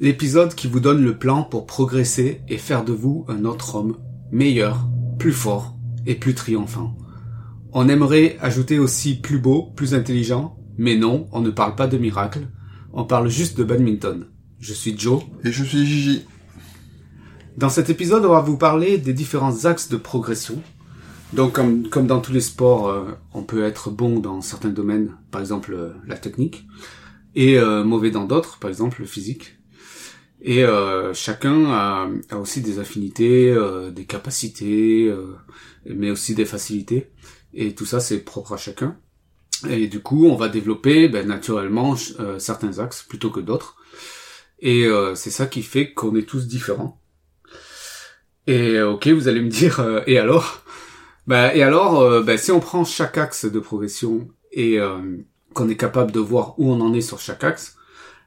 [0.00, 3.96] l'épisode qui vous donne le plan pour progresser et faire de vous un autre homme,
[4.30, 6.96] meilleur, plus fort et plus triomphant.
[7.72, 11.98] On aimerait ajouter aussi plus beau, plus intelligent, mais non, on ne parle pas de
[11.98, 12.48] miracle,
[12.92, 14.26] on parle juste de badminton.
[14.58, 15.22] Je suis Joe.
[15.44, 16.24] Et je suis Gigi.
[17.56, 20.62] Dans cet épisode, on va vous parler des différents axes de progression.
[21.32, 23.04] Donc, comme, comme dans tous les sports, euh,
[23.34, 26.66] on peut être bon dans certains domaines, par exemple euh, la technique,
[27.34, 29.55] et euh, mauvais dans d'autres, par exemple le physique.
[30.42, 35.34] Et euh, chacun a, a aussi des affinités, euh, des capacités, euh,
[35.86, 37.10] mais aussi des facilités.
[37.54, 38.98] Et tout ça, c'est propre à chacun.
[39.68, 43.76] Et du coup, on va développer ben, naturellement euh, certains axes plutôt que d'autres.
[44.58, 47.00] Et euh, c'est ça qui fait qu'on est tous différents.
[48.46, 50.62] Et euh, ok, vous allez me dire, et alors?
[51.26, 54.78] Ben, Et alors, ben, si on prend chaque axe de progression et
[55.54, 57.76] qu'on est capable de voir où on en est sur chaque axe,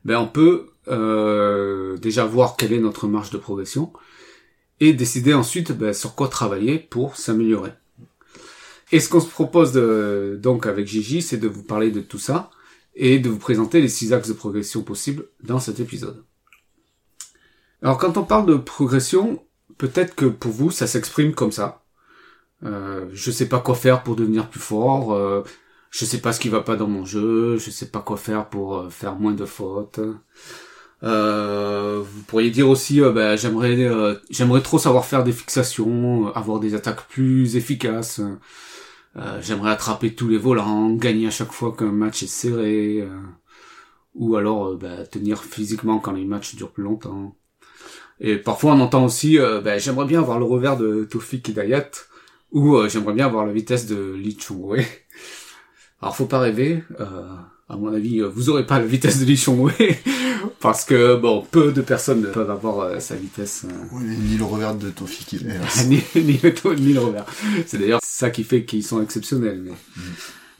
[0.03, 3.93] ben, on peut euh, déjà voir quelle est notre marge de progression
[4.79, 7.71] et décider ensuite ben, sur quoi travailler pour s'améliorer.
[8.91, 12.17] Et ce qu'on se propose de, donc avec Gigi, c'est de vous parler de tout
[12.17, 12.49] ça
[12.95, 16.23] et de vous présenter les six axes de progression possibles dans cet épisode.
[17.81, 19.43] Alors quand on parle de progression,
[19.77, 21.83] peut-être que pour vous ça s'exprime comme ça.
[22.63, 25.13] Euh, je sais pas quoi faire pour devenir plus fort.
[25.13, 25.43] Euh,
[25.91, 27.57] je sais pas ce qui va pas dans mon jeu.
[27.57, 29.99] Je sais pas quoi faire pour euh, faire moins de fautes.
[31.03, 36.27] Euh, vous pourriez dire aussi, euh, ben, j'aimerais, euh, j'aimerais trop savoir faire des fixations,
[36.27, 38.21] euh, avoir des attaques plus efficaces.
[39.41, 43.05] J'aimerais attraper tous les volants, gagner à chaque fois qu'un match est serré,
[44.15, 47.35] ou alors ben, tenir physiquement quand les matchs durent plus longtemps.
[48.21, 51.89] Et parfois on entend aussi, ben, j'aimerais bien avoir le revers de Tofik Hidayat,
[52.53, 54.85] ou j'aimerais bien avoir la vitesse de Lee Chung-wei.
[56.01, 59.97] Alors faut pas rêver, à mon avis, vous aurez pas la vitesse de Lee Chung-wei,
[60.61, 63.63] parce que bon, peu de personnes peuvent avoir euh, sa vitesse.
[63.65, 64.91] euh, Oui, ni le revers de
[65.31, 67.25] il est- ni, ni le ni le revers.
[67.65, 69.61] C'est d'ailleurs ça qui fait qu'ils sont exceptionnels.
[69.63, 69.71] Mais,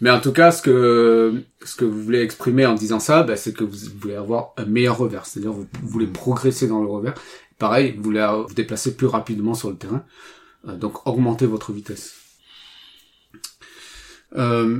[0.02, 3.36] mais en tout cas, ce que ce que vous voulez exprimer en disant ça, bah,
[3.36, 5.26] c'est que vous voulez avoir un meilleur revers.
[5.26, 7.16] C'est-à-dire vous, vous voulez progresser dans le revers.
[7.58, 10.04] Pareil, vous voulez vous déplacer plus rapidement sur le terrain.
[10.68, 12.14] Euh, donc augmenter votre vitesse.
[14.38, 14.80] Euh,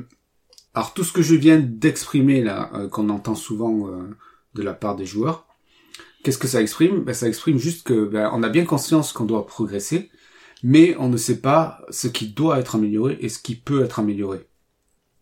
[0.74, 3.90] alors tout ce que je viens d'exprimer là, qu'on entend souvent
[4.56, 5.46] de la part des joueurs,
[6.24, 7.02] qu'est-ce que ça exprime?
[7.04, 10.12] Ben, Ça exprime juste que ben, on a bien conscience qu'on doit progresser,
[10.64, 14.00] mais on ne sait pas ce qui doit être amélioré et ce qui peut être
[14.00, 14.48] amélioré.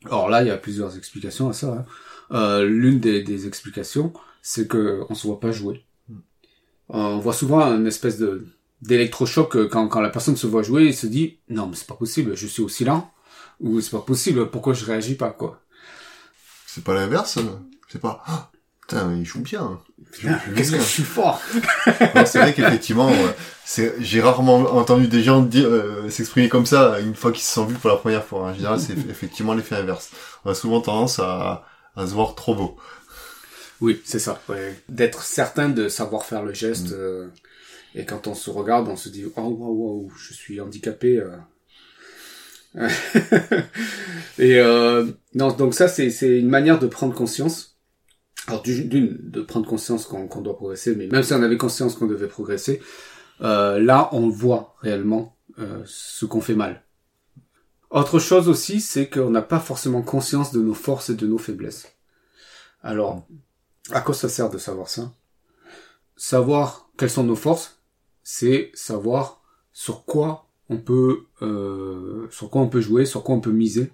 [0.06, 1.68] Alors là, il y a plusieurs explications à ça.
[1.74, 1.86] hein.
[2.32, 5.86] Euh, L'une des, des explications, c'est que on se voit pas jouer.
[6.92, 8.48] Euh, on voit souvent une espèce de
[8.82, 11.88] d'électrochoc euh, quand, quand la personne se voit jouer et se dit non mais c'est
[11.88, 13.12] pas possible, je suis aussi lent
[13.60, 15.62] ou c'est pas possible, pourquoi je réagis pas quoi?
[16.68, 17.40] C'est pas l'inverse.
[17.90, 18.24] C'est pas.
[18.88, 19.82] Putain, il joue bien.
[20.18, 21.42] Je Qu'est-ce que je suis fort
[22.26, 27.32] c'est vrai qu'effectivement, euh, j'ai rarement entendu des gens euh, s'exprimer comme ça une fois
[27.34, 28.44] qu'ils se sont vus pour la première fois.
[28.44, 30.12] En général, c'est effectivement l'effet inverse.
[30.46, 31.66] On a souvent tendance à,
[31.98, 32.78] à se voir trop beau.
[33.82, 34.42] Oui, c'est ça.
[34.50, 34.82] Ouais.
[34.90, 36.92] D'être certain de savoir faire le geste.
[36.94, 37.28] euh,
[37.96, 41.18] et quand on se regarde, on se dit oh waouh waouh, je suis handicapé.
[41.20, 41.38] euh.
[44.40, 47.77] et euh, non, donc ça c'est une manière de prendre conscience.
[48.48, 51.96] Alors du- d'une de prendre conscience qu'on doit progresser, mais même si on avait conscience
[51.96, 52.82] qu'on devait progresser,
[53.42, 56.84] euh, là on voit réellement euh, ce qu'on fait mal.
[57.90, 61.38] Autre chose aussi, c'est qu'on n'a pas forcément conscience de nos forces et de nos
[61.38, 61.88] faiblesses.
[62.84, 63.26] Alors,
[63.92, 65.12] à quoi ça sert de savoir ça?
[66.16, 67.82] Savoir quelles sont nos forces,
[68.24, 69.42] c'est savoir
[69.72, 73.92] sur quoi on peut, euh, sur quoi on peut jouer, sur quoi on peut miser,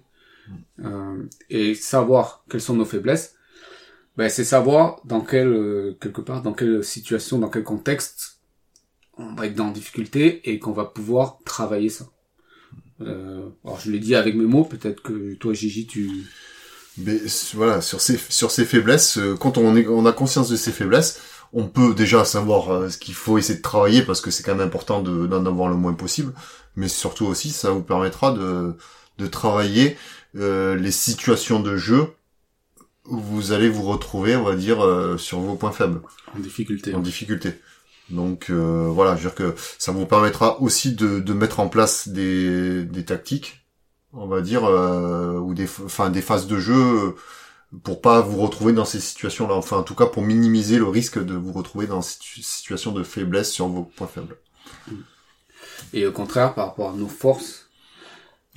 [1.50, 3.36] et savoir quelles sont nos faiblesses.
[4.16, 8.38] Ben, c'est savoir dans quelle euh, quelque part dans quelle situation, dans quel contexte
[9.18, 12.06] on va être dans difficulté et qu'on va pouvoir travailler ça.
[13.00, 16.10] Euh, alors je l'ai dit avec mes mots, peut-être que toi Gigi tu
[16.98, 17.18] Mais
[17.54, 20.70] voilà, sur ces sur ces faiblesses, euh, quand on, est, on a conscience de ces
[20.72, 21.20] faiblesses,
[21.52, 24.54] on peut déjà savoir euh, ce qu'il faut essayer de travailler parce que c'est quand
[24.54, 26.32] même important de- d'en avoir le moins possible.
[26.76, 28.74] Mais surtout aussi, ça vous permettra de
[29.18, 29.96] de travailler
[30.36, 32.08] euh, les situations de jeu
[33.04, 36.00] vous allez vous retrouver, on va dire, euh, sur vos points faibles,
[36.34, 36.94] en difficulté.
[36.94, 37.60] en difficulté.
[38.10, 41.68] Donc euh, voilà, je veux dire que ça vous permettra aussi de, de mettre en
[41.68, 43.66] place des, des tactiques,
[44.12, 47.14] on va dire, euh, ou des, enfin des phases de jeu
[47.82, 49.54] pour pas vous retrouver dans ces situations-là.
[49.54, 53.02] Enfin, en tout cas, pour minimiser le risque de vous retrouver dans cette situation de
[53.02, 54.36] faiblesse sur vos points faibles.
[55.92, 57.68] Et au contraire, par rapport à nos forces,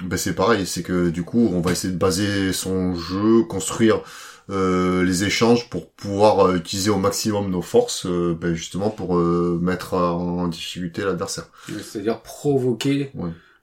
[0.04, 3.98] ben c'est pareil, c'est que du coup, on va essayer de baser son jeu, construire
[3.98, 4.02] euh,
[4.50, 9.94] les échanges pour pouvoir euh, utiliser au maximum nos forces, euh, ben justement pour mettre
[9.94, 11.50] en difficulté l'adversaire.
[11.68, 13.12] C'est-à-dire provoquer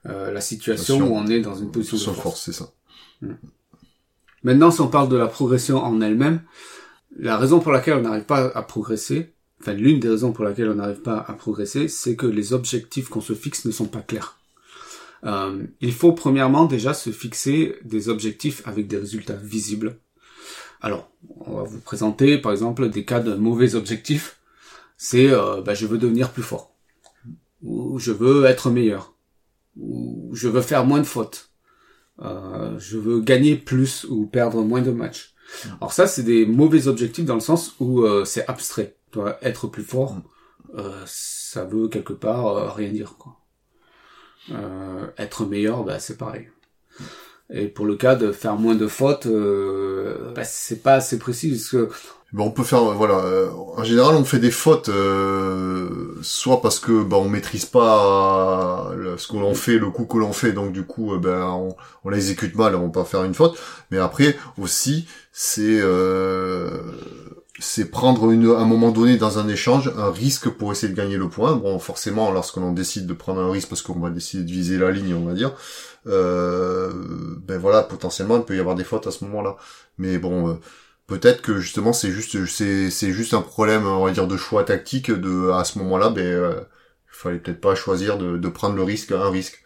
[0.03, 2.41] la situation où on est dans une position de force.
[2.41, 2.69] c'est ça.
[3.21, 3.33] Hmm.
[4.43, 6.41] Maintenant, si on parle de la progression en elle-même,
[7.17, 10.69] la raison pour laquelle on n'arrive pas à progresser, enfin l'une des raisons pour laquelle
[10.69, 14.01] on n'arrive pas à progresser, c'est que les objectifs qu'on se fixe ne sont pas
[14.01, 14.37] clairs.
[15.23, 19.97] Euh, il faut premièrement déjà se fixer des objectifs avec des résultats visibles.
[20.81, 24.39] Alors, on va vous présenter par exemple des cas de mauvais objectifs.
[24.97, 26.73] C'est euh, bah, je veux devenir plus fort,
[27.61, 29.13] ou je veux être meilleur,
[29.77, 31.49] ou je veux faire moins de fautes,
[32.21, 35.33] euh, je veux gagner plus ou perdre moins de matchs.
[35.79, 38.97] Alors ça, c'est des mauvais objectifs dans le sens où euh, c'est abstrait.
[39.11, 40.23] Toi, être plus fort, mm.
[40.79, 43.15] euh, ça veut quelque part rien dire.
[43.17, 43.37] Quoi.
[45.17, 46.49] être meilleur, bah, c'est pareil.
[47.53, 51.69] Et pour le cas de faire moins de fautes, bah, c'est pas assez précis parce
[51.69, 51.89] que
[52.35, 56.79] ben, on peut faire voilà euh, en général on fait des fautes euh, soit parce
[56.79, 60.73] que ben on maîtrise pas ce que l'on fait le coup que l'on fait donc
[60.73, 63.57] du coup euh, ben on, on l'exécute mal on peut pas faire une faute
[63.89, 65.79] mais après aussi c'est
[67.59, 70.97] c'est prendre une, à un moment donné dans un échange un risque pour essayer de
[70.97, 71.55] gagner le point.
[71.55, 74.91] Bon, forcément, lorsqu'on décide de prendre un risque parce qu'on va décider de viser la
[74.91, 75.53] ligne, on va dire,
[76.07, 76.91] euh,
[77.39, 79.57] ben voilà, potentiellement, il peut y avoir des fautes à ce moment-là.
[79.97, 80.59] Mais bon,
[81.07, 84.63] peut-être que justement c'est juste c'est c'est juste un problème on va dire de choix
[84.63, 86.61] tactique de à ce moment-là ben euh,
[87.07, 89.63] fallait peut-être pas choisir de, de prendre le risque un risque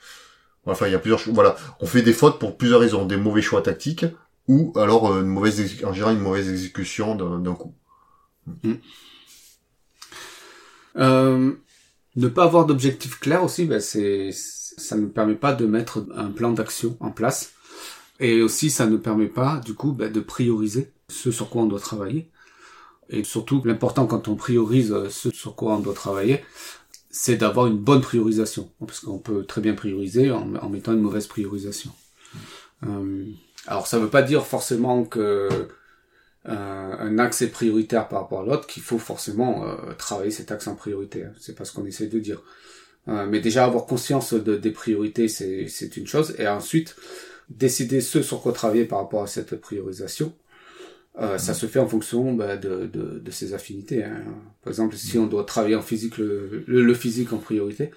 [0.65, 3.41] enfin il y a plusieurs voilà on fait des fautes pour plusieurs raisons des mauvais
[3.41, 4.05] choix tactiques
[4.47, 7.73] ou alors euh, une mauvaise en général une mauvaise exécution d'un coup
[8.63, 8.73] mm.
[10.97, 11.53] euh,
[12.15, 14.31] ne pas avoir d'objectif clair aussi ben c'est
[14.79, 17.53] ça ne permet pas de mettre un plan d'action en place
[18.19, 21.67] et aussi ça ne permet pas du coup ben, de prioriser ce sur quoi on
[21.67, 22.29] doit travailler.
[23.09, 26.43] Et surtout, l'important quand on priorise ce sur quoi on doit travailler,
[27.09, 28.71] c'est d'avoir une bonne priorisation.
[28.85, 31.91] Parce qu'on peut très bien prioriser en, mettant une mauvaise priorisation.
[32.85, 33.25] Euh,
[33.67, 35.49] alors ça ne veut pas dire forcément que
[36.47, 40.51] euh, un axe est prioritaire par rapport à l'autre, qu'il faut forcément euh, travailler cet
[40.51, 41.25] axe en priorité.
[41.25, 41.31] Hein.
[41.39, 42.41] C'est pas ce qu'on essaie de dire.
[43.07, 46.35] Mais déjà avoir conscience de, des priorités, c'est une chose.
[46.37, 46.95] Et ensuite,
[47.49, 50.33] décider ce sur quoi travailler par rapport à cette priorisation.
[51.17, 54.03] Euh, ça se fait en fonction bah, de, de, de, ses affinités.
[54.03, 54.23] Hein.
[54.63, 57.91] Par exemple, si on doit travailler en physique, le, le, physique en priorité,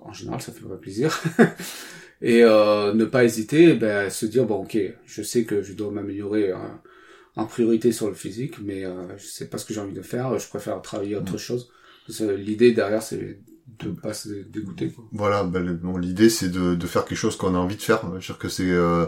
[0.00, 1.22] en général, ça fait pas plaisir.
[2.20, 4.76] et euh, ne pas hésiter, bah, se dire bon, ok,
[5.06, 6.56] je sais que je dois m'améliorer euh,
[7.36, 10.02] en priorité sur le physique, mais euh, je sais pas ce que j'ai envie de
[10.02, 10.38] faire.
[10.38, 11.70] Je préfère travailler autre chose.
[12.36, 13.38] L'idée derrière, c'est
[13.78, 14.90] de pas se dégoûter.
[14.90, 15.04] Quoi.
[15.12, 18.00] Voilà, ben, bon, l'idée c'est de, de faire quelque chose qu'on a envie de faire.
[18.02, 19.06] Je veux dire que c'est euh,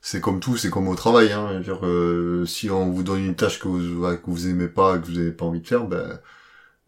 [0.00, 1.32] c'est comme tout, c'est comme au travail.
[1.32, 1.60] Hein.
[1.60, 5.06] Dire, euh, si on vous donne une tâche que vous que vous aimez pas, que
[5.06, 6.20] vous avez pas envie de faire, ben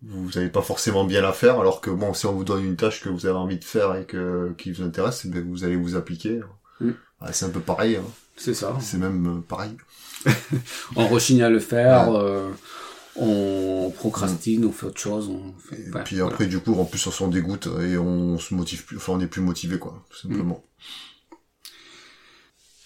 [0.02, 1.58] vous n'allez pas forcément bien la faire.
[1.58, 3.96] Alors que bon, si on vous donne une tâche que vous avez envie de faire
[3.96, 6.40] et que qui vous intéresse, ben vous allez vous appliquer.
[6.80, 6.90] Mm.
[7.32, 7.96] c'est un peu pareil.
[7.96, 8.04] Hein.
[8.36, 8.76] C'est ça.
[8.80, 9.76] C'est même euh, pareil.
[10.96, 12.12] on rechigne à le faire.
[12.12, 12.50] Euh,
[13.20, 15.28] on procrastine, on fait autre chose.
[15.28, 15.80] On fait...
[15.80, 18.96] Et puis après, du coup, en plus, on s'en dégoûte et on se motive plus.
[18.96, 20.64] Enfin, on est plus motivé, quoi, tout simplement.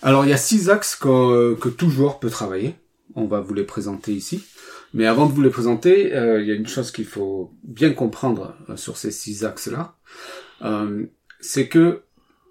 [0.02, 2.74] Alors il y a six axes que, que, tout joueur peut travailler.
[3.14, 4.42] On va vous les présenter ici.
[4.94, 7.92] Mais avant de vous les présenter, euh, il y a une chose qu'il faut bien
[7.92, 9.96] comprendre euh, sur ces six axes-là.
[10.62, 11.06] Euh,
[11.40, 12.02] c'est que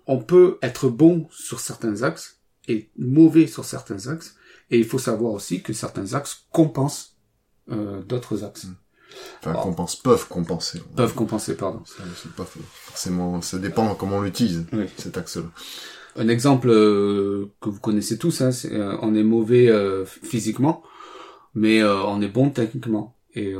[0.07, 4.35] on peut être bon sur certains axes et mauvais sur certains axes.
[4.69, 7.17] Et il faut savoir aussi que certains axes compensent
[7.67, 8.67] d'autres axes.
[9.39, 10.81] Enfin, compensent, peuvent compenser.
[10.95, 11.81] Peuvent compenser, pardon.
[11.85, 12.03] Ça,
[12.35, 14.65] pas forcément, ça dépend comment on l'utilise,
[14.97, 15.43] cet axe-là.
[16.15, 20.83] Un exemple euh, que vous connaissez tous, hein, euh, on est mauvais euh, physiquement,
[21.55, 23.15] mais on est bon techniquement.
[23.33, 23.53] Et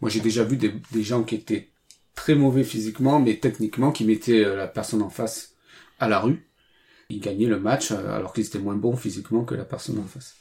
[0.00, 1.70] moi j'ai déjà vu des, des, gens qui étaient
[2.14, 5.54] très mauvais physiquement, mais techniquement, qui mettaient la personne en face
[5.98, 6.48] à la rue.
[7.10, 10.36] Ils gagnaient le match alors qu'ils étaient moins bons physiquement que la personne en face.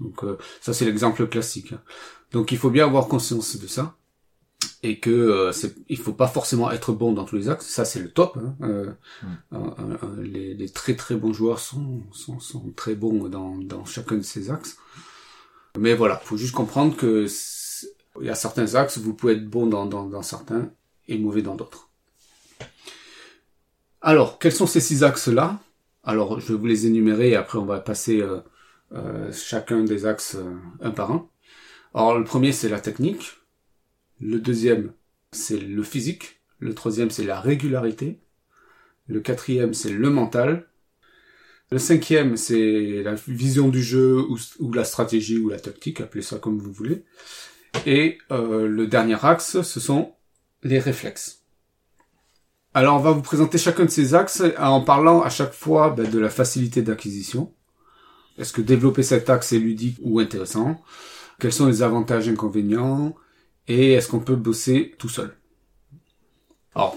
[0.00, 0.24] Donc
[0.60, 1.72] ça c'est l'exemple classique.
[1.72, 1.80] Hein.
[2.32, 3.96] Donc il faut bien avoir conscience de ça
[4.82, 5.52] et que euh,
[5.88, 7.66] il faut pas forcément être bon dans tous les axes.
[7.66, 8.38] Ça, c'est le top.
[8.38, 8.54] Hein.
[8.62, 8.92] Euh,
[9.52, 10.22] mm.
[10.22, 14.22] les, les, très très bons joueurs sont, sont, sont très bons dans, dans chacun de
[14.22, 14.76] ces axes.
[15.78, 17.26] Mais voilà, faut juste comprendre que
[18.20, 20.70] Il y a certains axes, vous pouvez être bon dans, dans, dans certains
[21.06, 21.88] et mauvais dans d'autres.
[24.00, 25.58] Alors, quels sont ces six axes-là
[26.04, 28.40] Alors, je vais vous les énumérer et après on va passer euh, euh,
[29.32, 31.28] chacun des axes euh, un par un.
[31.94, 33.38] Alors, le premier, c'est la technique.
[34.20, 34.92] Le deuxième,
[35.32, 36.40] c'est le physique.
[36.58, 38.20] Le troisième, c'est la régularité.
[39.06, 40.68] Le quatrième, c'est le mental.
[41.70, 46.22] Le cinquième, c'est la vision du jeu ou, ou, la stratégie ou la tactique, appelez
[46.22, 47.04] ça comme vous voulez.
[47.84, 50.14] Et euh, le dernier axe, ce sont
[50.62, 51.42] les réflexes.
[52.74, 56.08] Alors on va vous présenter chacun de ces axes en parlant à chaque fois ben,
[56.08, 57.52] de la facilité d'acquisition.
[58.38, 60.80] Est-ce que développer cet axe est ludique ou intéressant?
[61.40, 63.14] Quels sont les avantages et inconvénients?
[63.66, 65.36] Et est-ce qu'on peut bosser tout seul?
[66.74, 66.94] Alors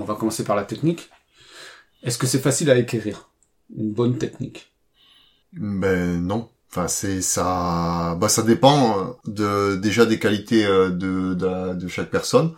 [0.00, 1.10] on va commencer par la technique.
[2.02, 3.30] Est-ce que c'est facile à acquérir?
[3.76, 4.72] Une bonne technique?
[5.52, 6.48] Ben non.
[6.70, 8.16] Enfin, c'est ça.
[8.20, 12.52] Bah, ça dépend de déjà des qualités euh, de, de, de chaque personne,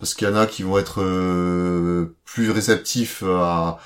[0.00, 3.78] parce qu'il y en a qui vont être euh, plus réceptifs à,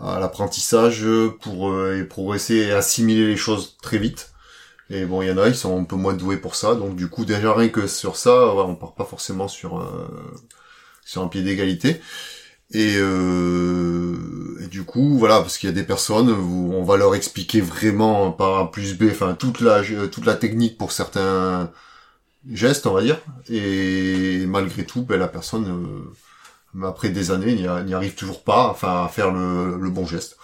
[0.00, 1.06] à l'apprentissage
[1.40, 4.32] pour euh, progresser et assimiler les choses très vite.
[4.90, 6.74] Et bon, il y en a, ils sont un peu moins doués pour ça.
[6.74, 9.82] Donc du coup, déjà rien que sur ça, on part pas forcément sur
[11.04, 12.00] sur un pied d'égalité.
[12.72, 16.96] Et, euh, et, du coup, voilà, parce qu'il y a des personnes où on va
[16.96, 21.70] leur expliquer vraiment par A plus B, enfin toute la toute la technique pour certains
[22.50, 23.20] gestes, on va dire.
[23.48, 26.04] Et malgré tout, ben, la personne,
[26.76, 30.36] euh, après des années, n'y arrive toujours pas, enfin, à faire le, le bon geste.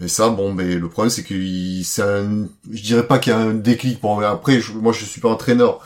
[0.00, 1.34] Et ça, bon, ben le problème c'est que
[1.82, 4.00] c'est un, je dirais pas qu'il y a un déclic.
[4.00, 5.80] Bon, après, moi je suis pas entraîneur,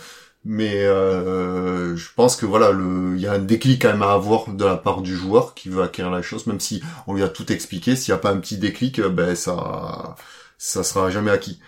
[0.44, 4.12] mais euh, je pense que voilà le il y a un déclic quand même à
[4.12, 7.22] avoir de la part du joueur qui veut acquérir la chose même si on lui
[7.22, 10.16] a tout expliqué s'il n'y a pas un petit déclic euh, ben ça
[10.58, 11.60] ça sera jamais acquis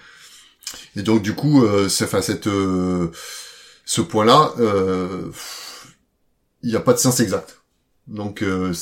[0.96, 3.12] et donc du coup euh, enfin cette euh,
[3.84, 5.30] ce point là euh,
[6.62, 7.63] il n'y a pas de sens exact
[8.06, 8.72] donc euh,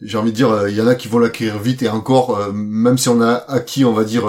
[0.00, 2.98] j'ai envie de dire il y en a qui vont l'acquérir vite et encore même
[2.98, 4.28] si on a acquis on va dire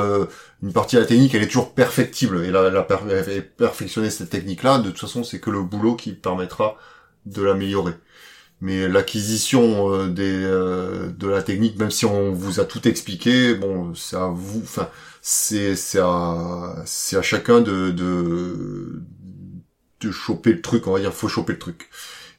[0.65, 2.43] une partie de la technique, elle est toujours perfectible.
[2.43, 2.81] Et la,
[3.57, 6.75] perfectionner cette technique-là, de toute façon, c'est que le boulot qui permettra
[7.25, 7.93] de l'améliorer.
[8.61, 13.93] Mais l'acquisition euh, euh, de la technique, même si on vous a tout expliqué, bon,
[13.93, 14.89] c'est à vous, enfin,
[15.21, 19.03] c'est c'est à c'est à chacun de, de
[19.99, 20.87] de choper le truc.
[20.87, 21.89] On va dire, faut choper le truc.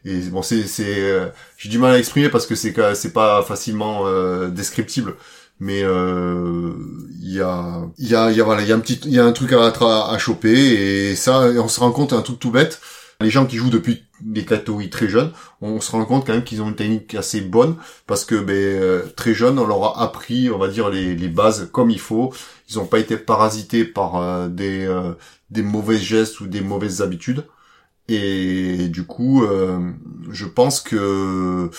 [0.06, 1.26] Et bon, c'est c'est euh,
[1.58, 4.04] j'ai du mal à exprimer parce que c'est c'est pas facilement
[4.48, 5.16] descriptible.
[5.58, 6.72] Mais euh,
[7.22, 9.00] il y a il y a il y a voilà il y a un petit
[9.04, 10.50] il y a un truc à, à, choper.
[10.50, 12.80] Et ça on se rend compte un truc tout bête
[13.20, 16.44] les gens qui jouent depuis des catégories très jeunes on se rend compte quand même
[16.44, 20.02] qu'ils ont une technique assez bonne parce que ben euh, très jeunes on leur a
[20.02, 22.32] appris on va dire les, les bases comme il faut.
[22.68, 25.12] Ils ont pas été parasités par euh, des euh,
[25.50, 27.44] des mauvais gestes ou des mauvaises habitudes
[28.08, 29.44] et du coup
[30.30, 31.70] je pense que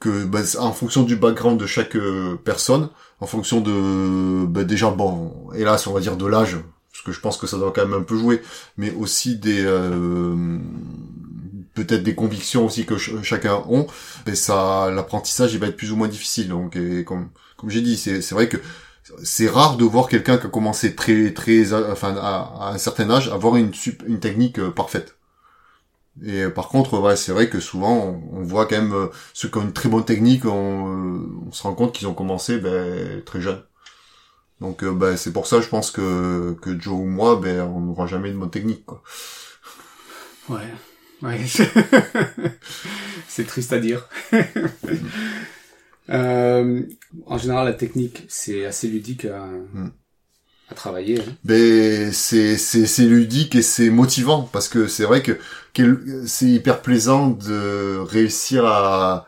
[0.00, 2.90] que bah, en fonction du background de chaque euh, personne,
[3.20, 6.58] en fonction de bah, déjà bon, hélas on va dire de l'âge,
[6.92, 8.42] parce que je pense que ça doit quand même un peu jouer,
[8.76, 10.58] mais aussi des euh,
[11.74, 13.86] peut-être des convictions aussi que chacun ont,
[14.26, 16.48] et ça l'apprentissage il va être plus ou moins difficile.
[16.48, 18.58] Donc et comme comme j'ai dit, c'est c'est vrai que
[19.22, 23.10] c'est rare de voir quelqu'un qui a commencé très très enfin à, à un certain
[23.10, 23.72] âge avoir une
[24.06, 25.13] une technique euh, parfaite.
[26.22, 29.48] Et euh, par contre, ouais, c'est vrai que souvent, on, voit quand même euh, ceux
[29.48, 32.58] qui ont une très bonne technique, on, euh, on se rend compte qu'ils ont commencé
[32.58, 33.62] ben, très jeunes.
[34.60, 38.06] Donc ben, c'est pour ça, je pense que, que Joe ou moi, ben, on n'aura
[38.06, 38.86] jamais de bonne technique.
[38.86, 39.02] Quoi.
[40.48, 40.72] Ouais,
[41.22, 41.40] ouais.
[43.28, 44.08] c'est triste à dire.
[46.10, 46.82] euh,
[47.26, 49.24] en général, la technique, c'est assez ludique.
[49.24, 49.46] À...
[49.46, 49.90] Hmm
[50.70, 51.20] à travailler.
[51.20, 52.10] Hein.
[52.12, 55.38] C'est c'est ludique et c'est motivant parce que c'est vrai que,
[56.26, 59.26] c'est hyper plaisant de réussir à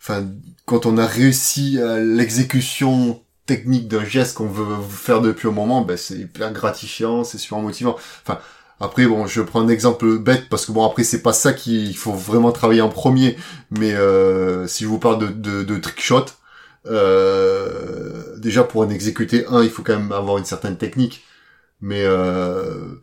[0.00, 0.26] enfin
[0.66, 5.96] quand on a réussi l'exécution technique d'un geste qu'on veut faire depuis un moment, ben
[5.96, 7.96] c'est hyper gratifiant, c'est super motivant.
[8.26, 8.38] Enfin
[8.80, 11.96] après bon, je prends un exemple bête parce que bon après c'est pas ça qu'il
[11.96, 13.36] faut vraiment travailler en premier,
[13.70, 16.26] mais euh, si je vous parle de de, de trick shot,
[16.86, 21.24] euh, déjà pour en exécuter un, il faut quand même avoir une certaine technique.
[21.80, 22.94] Mais euh,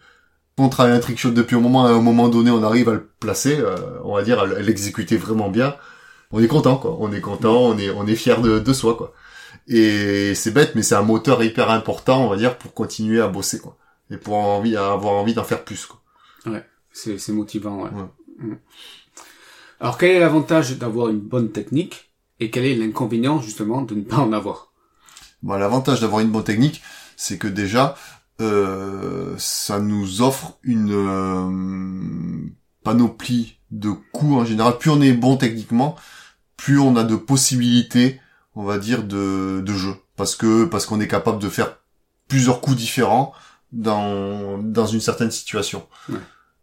[0.57, 2.93] on travaille un trick shot depuis un moment, à un moment donné, on arrive à
[2.93, 5.75] le placer, euh, on va dire à l'exécuter vraiment bien.
[6.31, 6.97] On est content, quoi.
[6.99, 9.13] On est content, on est on est fier de, de soi, quoi.
[9.67, 13.27] Et c'est bête, mais c'est un moteur hyper important, on va dire, pour continuer à
[13.27, 13.77] bosser, quoi.
[14.09, 16.01] Et pour envie, avoir envie d'en faire plus, quoi.
[16.45, 17.89] Ouais, c'est c'est motivant, ouais.
[18.37, 18.55] Mm.
[19.79, 22.10] Alors quel est l'avantage d'avoir une bonne technique?
[22.41, 24.73] Et quel est l'inconvénient justement de ne pas en avoir?
[25.43, 26.81] Bon, l'avantage d'avoir une bonne technique,
[27.15, 27.95] c'est que déjà,
[28.41, 32.51] euh, ça nous offre une euh,
[32.83, 34.77] panoplie de coups en général.
[34.79, 35.95] Plus on est bon techniquement,
[36.57, 38.19] plus on a de possibilités,
[38.55, 39.95] on va dire, de, de jeu.
[40.15, 41.77] Parce que parce qu'on est capable de faire
[42.27, 43.33] plusieurs coups différents
[43.71, 45.87] dans dans une certaine situation.
[46.09, 46.19] Ouais.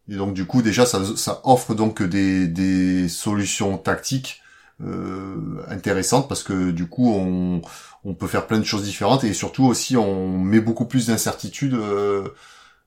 [0.08, 4.40] Et donc du coup déjà ça, ça offre donc des, des solutions tactiques
[4.85, 5.37] euh,
[5.68, 7.61] intéressantes parce que du coup on,
[8.04, 11.75] on peut faire plein de choses différentes et surtout aussi on met beaucoup plus d'incertitude
[11.75, 12.28] euh,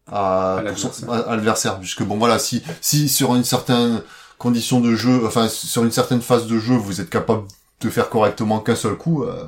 [0.07, 1.79] à, À l'adversaire.
[1.79, 4.01] puisque bon voilà si si sur une certaine
[4.37, 7.43] condition de jeu enfin sur une certaine phase de jeu vous êtes capable
[7.81, 9.43] de faire correctement qu'un seul coup euh,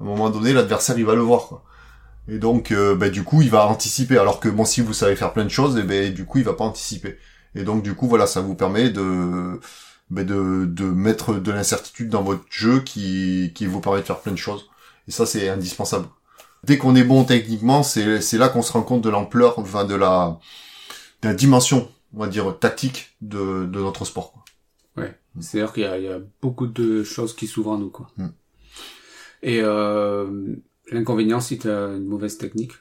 [0.00, 1.64] à un moment donné l'adversaire il va le voir quoi.
[2.28, 4.18] Et donc, euh, bah, du coup, il va anticiper.
[4.18, 6.44] Alors que bon, si vous savez faire plein de choses, et ben du coup, il
[6.44, 7.18] va pas anticiper.
[7.54, 9.58] Et donc, du coup, voilà, ça vous permet de
[10.10, 14.32] de, de mettre de l'incertitude dans votre jeu qui qui vous permet de faire plein
[14.32, 14.68] de choses.
[15.06, 16.06] Et ça, c'est indispensable.
[16.64, 19.84] Dès qu'on est bon techniquement, c'est c'est là qu'on se rend compte de l'ampleur, enfin
[19.84, 20.38] de la
[21.22, 24.32] de la dimension, on va dire tactique de de notre sport.
[24.32, 24.42] quoi.
[25.40, 28.10] C'est-à-dire qu'il y a, il y a beaucoup de choses qui s'ouvrent à nous, quoi.
[28.16, 28.28] Mm.
[29.42, 30.26] Et euh,
[30.90, 32.72] l'inconvénient, si tu as une mauvaise technique,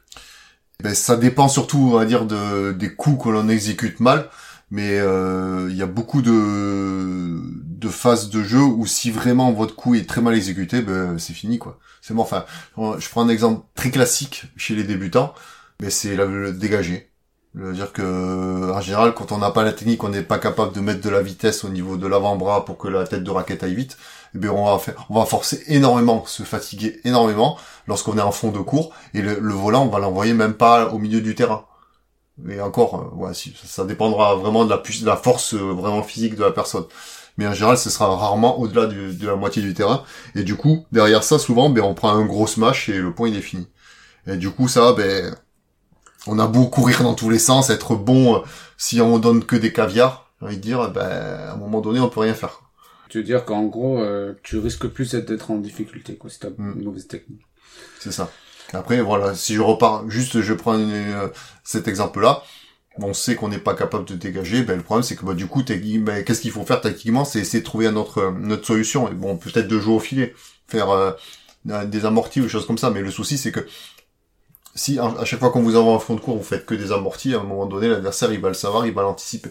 [0.83, 4.29] Ben, ça dépend surtout, on va dire, de, des coups que l'on exécute mal.
[4.69, 9.95] Mais euh, il y a beaucoup de, phases de jeu où si vraiment votre coup
[9.95, 11.79] est très mal exécuté, ben, c'est fini quoi.
[12.01, 12.21] C'est bon.
[12.21, 12.45] Enfin,
[12.77, 15.33] je prends un exemple très classique chez les débutants,
[15.81, 17.09] mais c'est le dégager.
[17.55, 20.81] C'est-à-dire que en général, quand on n'a pas la technique, on n'est pas capable de
[20.81, 23.73] mettre de la vitesse au niveau de l'avant-bras pour que la tête de raquette aille
[23.75, 23.97] vite.
[24.35, 24.77] Eh bien, on
[25.09, 27.57] va forcer énormément, se fatiguer énormément
[27.87, 30.99] lorsqu'on est en fond de cours et le volant, on va l'envoyer même pas au
[30.99, 31.66] milieu du terrain.
[32.49, 36.03] Et encore, euh, ouais, si, ça, dépendra vraiment de la, de la force euh, vraiment
[36.03, 36.85] physique de la personne.
[37.37, 40.03] Mais en général, ce sera rarement au-delà du- de la moitié du terrain.
[40.35, 43.29] Et du coup, derrière ça, souvent, ben, on prend un gros smash et le point,
[43.29, 43.67] il est fini.
[44.27, 45.35] Et du coup, ça, ben,
[46.27, 48.39] on a beau courir dans tous les sens, être bon, euh,
[48.77, 51.99] si on donne que des caviars, j'ai envie de dire, ben, à un moment donné,
[51.99, 52.61] on peut rien faire.
[53.09, 56.47] tu veux dire qu'en gros, euh, tu risques plus d'être en difficulté, quoi, si tu
[56.47, 56.73] as Mm.
[56.79, 57.41] une mauvaise technique.
[57.99, 58.29] C'est ça.
[58.73, 61.27] Après, voilà, si je repars, juste, je prends une- euh,
[61.63, 62.43] cet exemple-là,
[62.99, 65.47] on sait qu'on n'est pas capable de dégager, ben, le problème, c'est que, bah, du
[65.47, 68.51] coup, ben, qu'est-ce qu'il faut faire tactiquement, c'est essayer de trouver un autre, euh, une
[68.51, 69.07] autre solution.
[69.09, 70.33] Et bon, peut-être de jouer au filet,
[70.67, 71.11] faire euh,
[71.85, 73.65] des amortis ou des choses comme ça, mais le souci, c'est que
[74.75, 76.91] si à chaque fois qu'on vous envoie en front de cours, vous faites que des
[76.91, 79.49] amortis, à un moment donné, l'adversaire, il va le savoir, il va l'anticiper.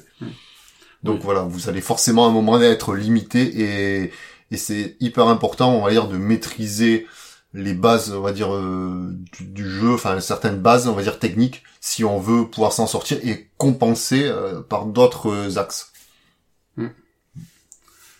[1.03, 1.21] Donc Oui.
[1.25, 4.13] voilà, vous allez forcément à un moment donné être limité et,
[4.51, 7.07] et c'est hyper important, on va dire, de maîtriser
[7.55, 11.19] les bases, on va dire, euh, du, du jeu, enfin certaines bases, on va dire,
[11.19, 15.93] techniques, si on veut pouvoir s'en sortir et compenser euh, par d'autres euh, axes.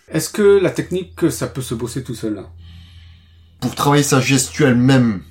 [0.09, 2.49] Est-ce que la technique, ça peut se bosser tout seul, là?
[3.61, 5.23] Pour travailler sa gestuelle même,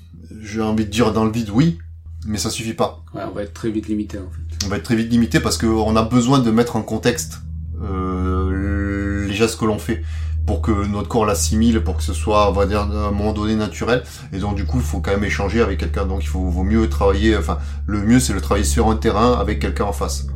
[0.42, 1.80] j'ai envie de dire dans le vide, oui,
[2.26, 3.04] mais ça suffit pas.
[3.14, 4.66] Ouais, on va être très vite limité, en fait.
[4.66, 7.40] On va être très vite limité parce qu'on a besoin de mettre en contexte
[7.82, 10.04] euh, les gestes que l'on fait
[10.46, 13.34] pour que notre corps l'assimile, pour que ce soit, on va dire, à un moment
[13.34, 14.04] donné naturel.
[14.32, 16.06] Et donc, du coup, il faut quand même échanger avec quelqu'un.
[16.06, 19.34] Donc, il faut, vaut mieux travailler, enfin, le mieux, c'est de travailler sur un terrain
[19.34, 20.28] avec quelqu'un en face.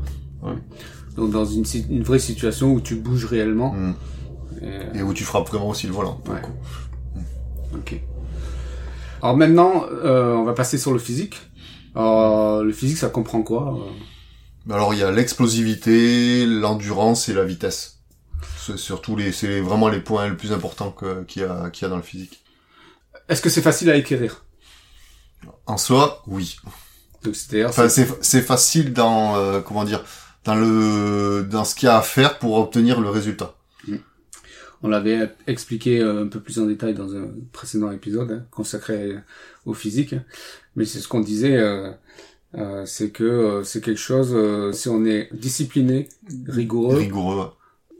[1.15, 1.63] Donc, dans une,
[2.03, 3.73] vraie situation où tu bouges réellement.
[3.73, 3.93] Mm.
[4.61, 6.21] Et, Et où tu frappes vraiment aussi le volant.
[6.25, 6.41] le Ouais.
[6.41, 6.51] coup.
[7.75, 8.01] Ok.
[9.21, 11.37] Alors maintenant, euh, on va passer sur le physique.
[11.95, 14.73] Alors, le physique, ça comprend quoi euh?
[14.73, 17.98] Alors, il y a l'explosivité, l'endurance et la vitesse.
[18.77, 20.95] C'est surtout les, c'est vraiment les points les plus importants
[21.27, 22.43] qu'il y a, qu'il y a dans le physique.
[23.27, 24.43] Est-ce que c'est facile à acquérir
[25.65, 26.57] En soi, oui.
[27.23, 30.03] Donc, c'est-à-dire, Enfin, c'est- c'est c'est facile dans euh, comment dire
[30.45, 33.55] dans le dans ce qu'il y a à faire pour obtenir le résultat.
[34.81, 39.15] on l'avait expliqué euh, un peu plus en détail dans un précédent épisode hein, consacré
[39.65, 40.15] au physique.
[40.75, 41.91] Mais c'est ce qu'on disait, euh,
[42.55, 46.07] euh, c'est que euh, c'est quelque chose, euh, si on est discipliné,
[46.47, 47.51] rigoureux, Rigoureux,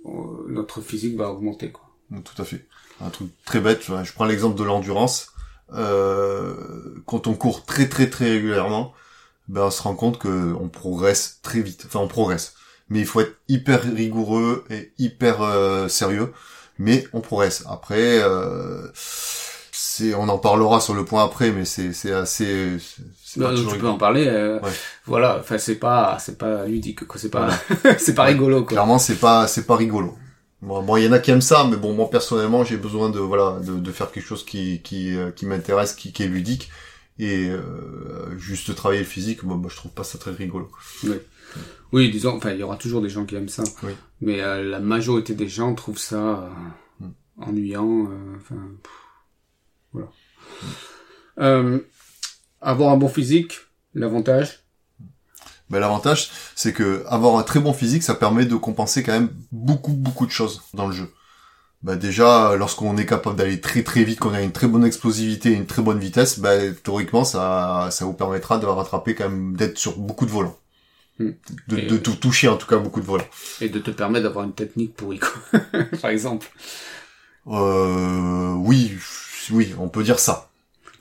[0.06, 1.72] notre physique va augmenter.
[1.72, 1.86] Quoi.
[2.24, 2.66] tout à fait.
[3.02, 3.84] Un truc très bête.
[3.84, 5.32] Je prends l'exemple de l'endurance.
[5.74, 8.94] Euh, quand on court très très très régulièrement,
[9.48, 11.84] ben on se rend compte que on progresse très vite.
[11.86, 12.56] Enfin, on progresse,
[12.90, 16.34] mais il faut être hyper rigoureux et hyper euh, sérieux.
[16.80, 17.64] Mais on progresse.
[17.68, 22.78] Après, euh, c'est on en parlera sur le point après, mais c'est c'est assez.
[23.34, 24.26] C'est- toujours tu peux en parler.
[24.28, 24.72] euh, Ouais.
[25.06, 27.50] Voilà, enfin c'est pas c'est pas ludique quoi, c'est pas
[27.98, 28.70] c'est pas rigolo quoi.
[28.70, 30.18] Clairement, c'est pas, c'est pas rigolo.
[30.62, 33.10] Bon, bon, il y en a qui aiment ça, mais bon, moi personnellement, j'ai besoin
[33.10, 36.28] de, voilà, de, de faire quelque chose qui, qui, euh, qui m'intéresse, qui, qui est
[36.28, 36.70] ludique,
[37.18, 40.70] et euh, juste travailler le physique, moi, moi, je trouve pas ça très rigolo.
[41.94, 43.94] Oui, disons, enfin il y aura toujours des gens qui aiment ça, Oui.
[44.22, 46.18] mais euh, la majorité des gens trouvent ça
[47.02, 47.12] euh, Mm.
[47.48, 48.08] ennuyant.
[48.38, 48.56] Enfin
[49.94, 50.10] voilà.
[51.40, 51.80] Euh,
[52.62, 53.54] avoir un bon physique,
[53.94, 54.64] L'avantage
[55.70, 59.30] ben, l'avantage, c'est que avoir un très bon physique, ça permet de compenser quand même
[59.52, 61.14] beaucoup, beaucoup de choses dans le jeu.
[61.84, 65.52] Ben, déjà, lorsqu'on est capable d'aller très très vite, qu'on a une très bonne explosivité
[65.52, 69.56] et une très bonne vitesse, ben, théoriquement, ça, ça vous permettra de rattraper quand même,
[69.56, 70.58] d'être sur beaucoup de volants.
[71.20, 71.34] Hmm.
[71.68, 73.28] De, de tout toucher en tout cas beaucoup de volants.
[73.62, 75.62] Et de te permettre d'avoir une technique pourrie, quoi.
[76.02, 76.48] Par exemple.
[77.46, 78.98] Euh, oui,
[79.52, 80.49] oui, on peut dire ça.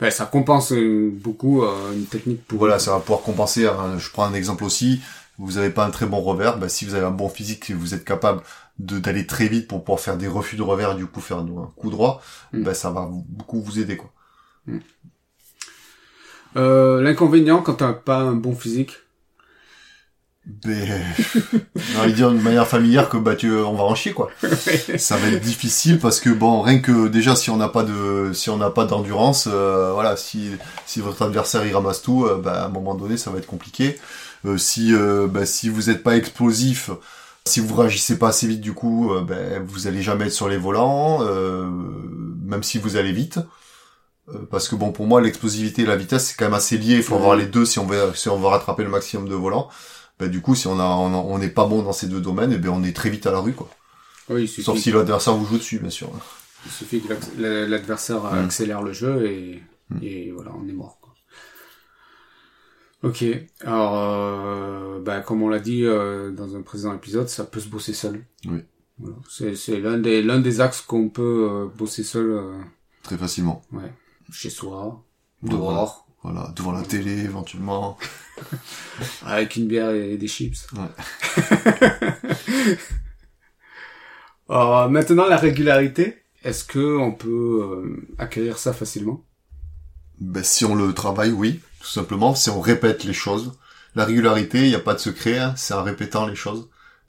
[0.00, 2.58] Ben, ça compense euh, beaucoup euh, une technique pour...
[2.58, 3.66] Voilà, ça va pouvoir compenser.
[3.66, 3.98] Hein.
[3.98, 5.00] Je prends un exemple aussi.
[5.38, 6.58] Vous n'avez pas un très bon revers.
[6.58, 8.42] Ben, si vous avez un bon physique et vous êtes capable
[8.78, 11.72] d'aller très vite pour pouvoir faire des refus de revers et du coup faire un
[11.76, 12.62] coup droit, mm.
[12.62, 13.96] ben, ça va beaucoup vous aider.
[13.96, 14.10] quoi.
[14.66, 14.78] Mm.
[16.56, 18.98] Euh, L'inconvénient quand t'as pas un bon physique
[20.48, 21.02] ben,
[21.76, 24.30] j'ai envie de dire de manière familière que bah tu, on va en chier quoi.
[24.96, 28.32] ça va être difficile parce que bon, rien que déjà si on n'a pas de,
[28.32, 30.52] si on n'a pas d'endurance, euh, voilà, si
[30.86, 33.46] si votre adversaire il ramasse tout, euh, bah, à un moment donné ça va être
[33.46, 33.98] compliqué.
[34.46, 34.94] Euh, si
[35.28, 36.90] bah, si vous n'êtes pas explosif,
[37.44, 40.56] si vous réagissez pas assez vite du coup, ben vous allez jamais être sur les
[40.56, 41.20] volants,
[42.44, 43.38] même si vous allez vite.
[44.50, 46.96] Parce que bon pour moi l'explosivité et la vitesse c'est quand même assez lié.
[46.96, 49.34] Il faut avoir les deux si on veut si on veut rattraper le maximum de
[49.34, 49.68] volants
[50.18, 52.56] bah, du coup, si on a, on n'est pas bon dans ces deux domaines, et
[52.56, 53.70] eh ben on est très vite à la rue, quoi.
[54.30, 56.10] Oui, Sauf si l'adversaire vous joue dessus, bien sûr.
[56.66, 58.44] Il suffit que l'adversaire mm.
[58.44, 59.98] accélère le jeu et, mm.
[60.02, 60.98] et voilà, on est mort.
[61.00, 61.14] Quoi.
[63.02, 63.24] Ok.
[63.60, 67.68] Alors, euh, bah, comme on l'a dit euh, dans un précédent épisode, ça peut se
[67.68, 68.24] bosser seul.
[68.46, 68.60] Oui.
[68.98, 69.16] Voilà.
[69.28, 72.30] C'est l'un des l'un des axes qu'on peut euh, bosser seul.
[72.30, 72.58] Euh,
[73.04, 73.62] Très facilement.
[73.72, 73.92] Ouais.
[74.32, 75.04] Chez soi,
[75.42, 76.06] dehors.
[76.24, 77.96] Voilà, devant la télé éventuellement.
[79.26, 80.66] Avec une bière et des chips.
[84.48, 86.22] Alors, maintenant, la régularité.
[86.44, 89.24] Est-ce que on peut euh, acquérir ça facilement?
[90.20, 91.60] Ben, Si on le travaille, oui.
[91.80, 93.52] Tout simplement, si on répète les choses.
[93.94, 95.38] La régularité, il n'y a pas de secret.
[95.38, 96.68] Hein, c'est en répétant les choses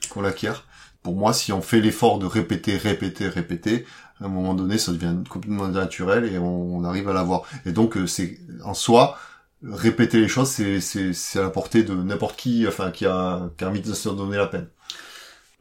[0.09, 0.65] qu'on l'acquiert.
[1.03, 3.85] Pour moi, si on fait l'effort de répéter, répéter, répéter,
[4.19, 7.43] à un moment donné, ça devient complètement naturel et on, arrive à l'avoir.
[7.65, 9.17] Et donc, euh, c'est en soi,
[9.63, 13.63] répéter les choses, c'est c'est à la portée de n'importe qui, enfin, qui a qui
[13.63, 14.67] a envie de se donner la peine.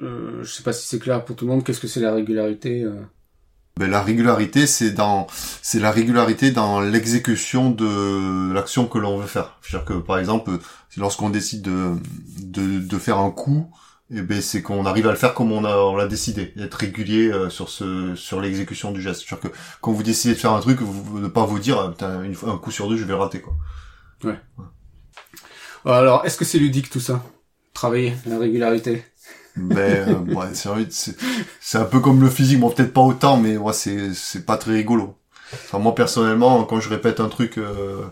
[0.02, 1.64] Euh, je sais pas si c'est clair pour tout le monde.
[1.64, 2.94] Qu'est-ce que c'est la régularité euh
[3.78, 5.28] ben, la régularité, c'est dans,
[5.62, 9.56] c'est la régularité dans l'exécution de l'action que l'on veut faire.
[9.62, 10.50] C'est-à-dire que, par exemple,
[10.96, 11.94] lorsqu'on décide de,
[12.40, 13.70] de, de faire un coup,
[14.10, 16.54] et eh ben c'est qu'on arrive à le faire comme on a on l'a décidé,
[16.58, 19.22] être régulier euh, sur ce sur l'exécution du geste.
[19.22, 22.34] C'est-à-dire que quand vous décidez de faire un truc, vous ne pas vous dire une
[22.34, 23.52] fois un coup sur deux je vais le rater quoi.
[24.24, 24.38] Ouais.
[25.84, 27.22] Alors est-ce que c'est ludique tout ça?
[27.72, 29.04] Travailler la régularité.
[29.56, 31.16] Ben euh, ouais, c'est
[31.60, 34.56] c'est un peu comme le physique, bon peut-être pas autant mais ouais, c'est c'est pas
[34.56, 35.16] très rigolo.
[35.52, 38.02] Enfin moi personnellement quand je répète un truc euh,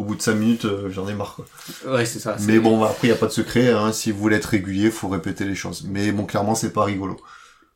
[0.00, 1.36] au bout de 5 minutes, euh, j'en ai marre.
[1.36, 1.46] Quoi.
[1.92, 2.36] Ouais, c'est ça.
[2.40, 3.70] Mais bon, après, il n'y a pas de secret.
[3.70, 3.92] Hein.
[3.92, 5.84] Si vous voulez être régulier, faut répéter les choses.
[5.88, 7.16] Mais bon, clairement, c'est pas rigolo.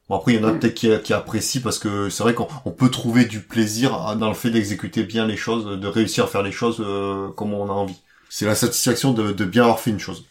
[0.09, 2.47] Bon, après, il y en a peut-être qui, qui, apprécient parce que c'est vrai qu'on
[2.71, 6.43] peut trouver du plaisir dans le fait d'exécuter bien les choses, de réussir à faire
[6.43, 8.01] les choses euh, comme on a envie.
[8.29, 10.27] C'est la satisfaction de, de, bien avoir fait une chose.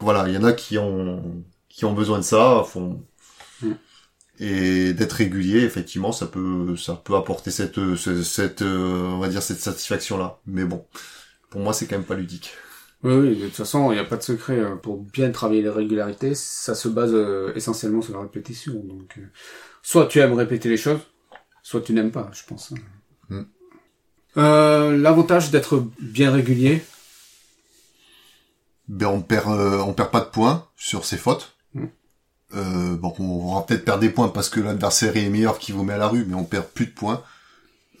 [0.00, 3.02] Voilà, il y en a qui ont qui ont besoin de ça, font
[3.62, 3.72] mm.
[4.40, 9.42] et d'être régulier, effectivement, ça peut ça peut apporter cette cette, euh, on va dire
[9.42, 10.40] cette satisfaction là.
[10.46, 10.84] Mais bon,
[11.50, 12.52] pour moi, c'est quand même pas ludique.
[13.04, 14.58] Oui, oui, de toute façon, il n'y a pas de secret.
[14.60, 14.80] Hein.
[14.82, 18.72] Pour bien travailler les régularités, ça se base euh, essentiellement sur la répétition.
[18.72, 19.26] Donc, euh,
[19.82, 21.00] soit tu aimes répéter les choses,
[21.62, 22.72] soit tu n'aimes pas, je pense.
[22.72, 22.76] Hein.
[23.28, 23.42] Mm.
[24.38, 26.82] Euh, L'avantage d'être bien régulier?
[28.88, 31.56] Ben on perd, on perd pas de points sur ses fautes.
[31.74, 32.96] Mm.
[32.96, 35.94] bon, on va peut-être perdre des points parce que l'adversaire est meilleur qui vous met
[35.94, 37.22] à la rue, mais on perd plus de points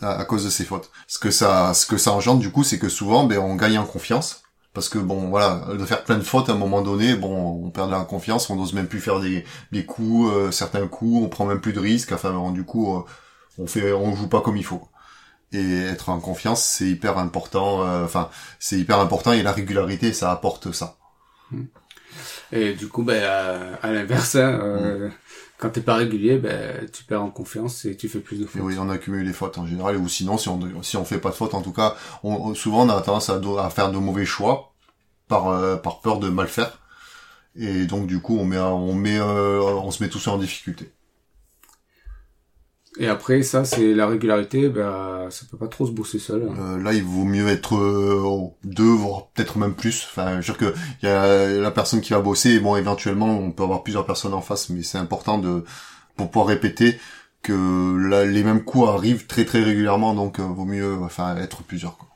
[0.00, 0.90] à, cause de ses fautes.
[1.08, 3.78] Ce que ça, ce que ça engendre du coup, c'est que souvent, ben, on gagne
[3.78, 4.43] en confiance.
[4.74, 7.70] Parce que bon, voilà, de faire plein de fautes à un moment donné, bon, on
[7.70, 11.24] perd de la confiance, on n'ose même plus faire des, des coups, euh, certains coups,
[11.24, 12.10] on prend même plus de risques.
[12.10, 13.02] Enfin, du coup, euh,
[13.58, 14.82] on fait, on joue pas comme il faut.
[15.52, 17.86] Et être en confiance, c'est hyper important.
[17.86, 20.96] Euh, enfin, c'est hyper important et la régularité, ça apporte ça.
[22.50, 23.22] Et du coup, ben,
[23.80, 25.10] à, l'inverse, hein, mm
[25.64, 28.60] quand t'es pas régulier, ben, tu perds en confiance et tu fais plus de fautes.
[28.62, 31.30] oui, on accumule les fautes en général, ou sinon, si on si on fait pas
[31.30, 34.26] de fautes, en tout cas, on, souvent on a tendance à, à faire de mauvais
[34.26, 34.74] choix
[35.26, 36.80] par euh, par peur de mal faire,
[37.56, 40.92] et donc du coup on met on met euh, on se met tous en difficulté.
[42.96, 46.48] Et après, ça, c'est la régularité, bah, ça peut pas trop se bosser seul.
[46.48, 46.54] Hein.
[46.60, 50.06] Euh, là, il vaut mieux être euh, deux, voire peut-être même plus.
[50.08, 52.76] Enfin, je veux dire que il y a la personne qui va bosser, et bon,
[52.76, 55.64] éventuellement, on peut avoir plusieurs personnes en face, mais c'est important de
[56.16, 56.96] pour pouvoir répéter
[57.42, 61.62] que là, les mêmes coups arrivent très très régulièrement, donc euh, vaut mieux, enfin, être
[61.62, 61.96] plusieurs.
[61.96, 62.08] Quoi.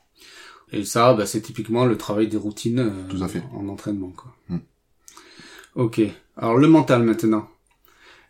[0.71, 3.43] Et ça, bah, c'est typiquement le travail des routines euh, Tout à fait.
[3.53, 4.11] en entraînement.
[4.15, 4.33] Quoi.
[4.49, 4.57] Mm.
[5.75, 6.01] Ok.
[6.37, 7.47] Alors le mental maintenant.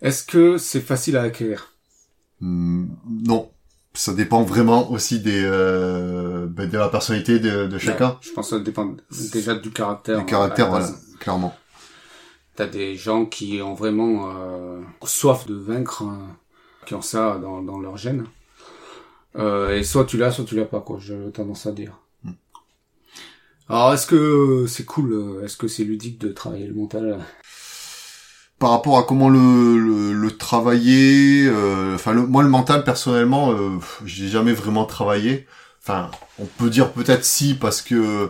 [0.01, 1.73] Est-ce que c'est facile à acquérir?
[2.41, 3.51] Hmm, non,
[3.93, 8.31] ça dépend vraiment aussi des euh, ben, de la personnalité de, de chacun, Ouais, Je
[8.31, 8.95] pense que ça dépend
[9.33, 10.19] déjà du caractère.
[10.19, 11.55] du caractère, voilà, clairement.
[12.55, 16.37] T'as des gens qui ont vraiment euh, soif de vaincre, hein,
[16.85, 18.25] qui ont ça dans, dans leur gène.
[19.37, 20.97] Euh, et soit tu l'as, soit tu l'as pas, quoi.
[20.99, 21.99] J'ai tendance à dire.
[22.23, 22.31] Mm.
[23.69, 27.19] Alors, est-ce que c'est cool euh, Est-ce que c'est ludique de travailler le mental?
[28.59, 33.79] Par rapport à comment le, le, le travailler, euh, enfin moi le mental personnellement, euh,
[34.05, 35.47] j'ai jamais vraiment travaillé.
[35.81, 38.29] Enfin, on peut dire peut-être si parce que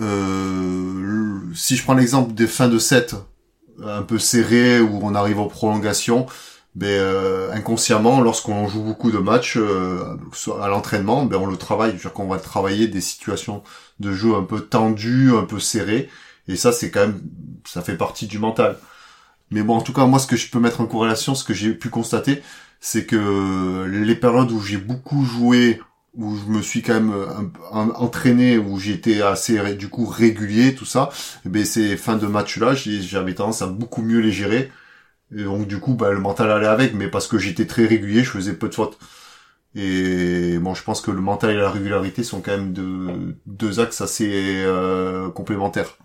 [0.00, 3.14] euh, si je prends l'exemple des fins de set
[3.84, 6.26] un peu serrées où on arrive aux prolongations,
[6.74, 10.16] ben euh, inconsciemment, lorsqu'on joue beaucoup de matchs euh,
[10.62, 13.62] à l'entraînement, ben on le travaille, c'est-à-dire qu'on va travailler des situations
[14.00, 16.08] de jeu un peu tendues, un peu serrées,
[16.48, 17.20] et ça c'est quand même,
[17.66, 18.78] ça fait partie du mental.
[19.50, 21.54] Mais bon, en tout cas, moi, ce que je peux mettre en corrélation, ce que
[21.54, 22.42] j'ai pu constater,
[22.80, 25.80] c'est que les périodes où j'ai beaucoup joué,
[26.14, 27.12] où je me suis quand même
[27.72, 31.10] un- entraîné, où j'étais assez du coup régulier, tout ça,
[31.44, 34.70] eh ben ces fins de match-là, j'avais tendance à beaucoup mieux les gérer.
[35.36, 38.24] Et donc du coup, bah, le mental allait avec, mais parce que j'étais très régulier,
[38.24, 38.98] je faisais peu de fautes.
[39.74, 43.80] Et bon, je pense que le mental et la régularité sont quand même deux, deux
[43.80, 45.98] axes assez euh, complémentaires.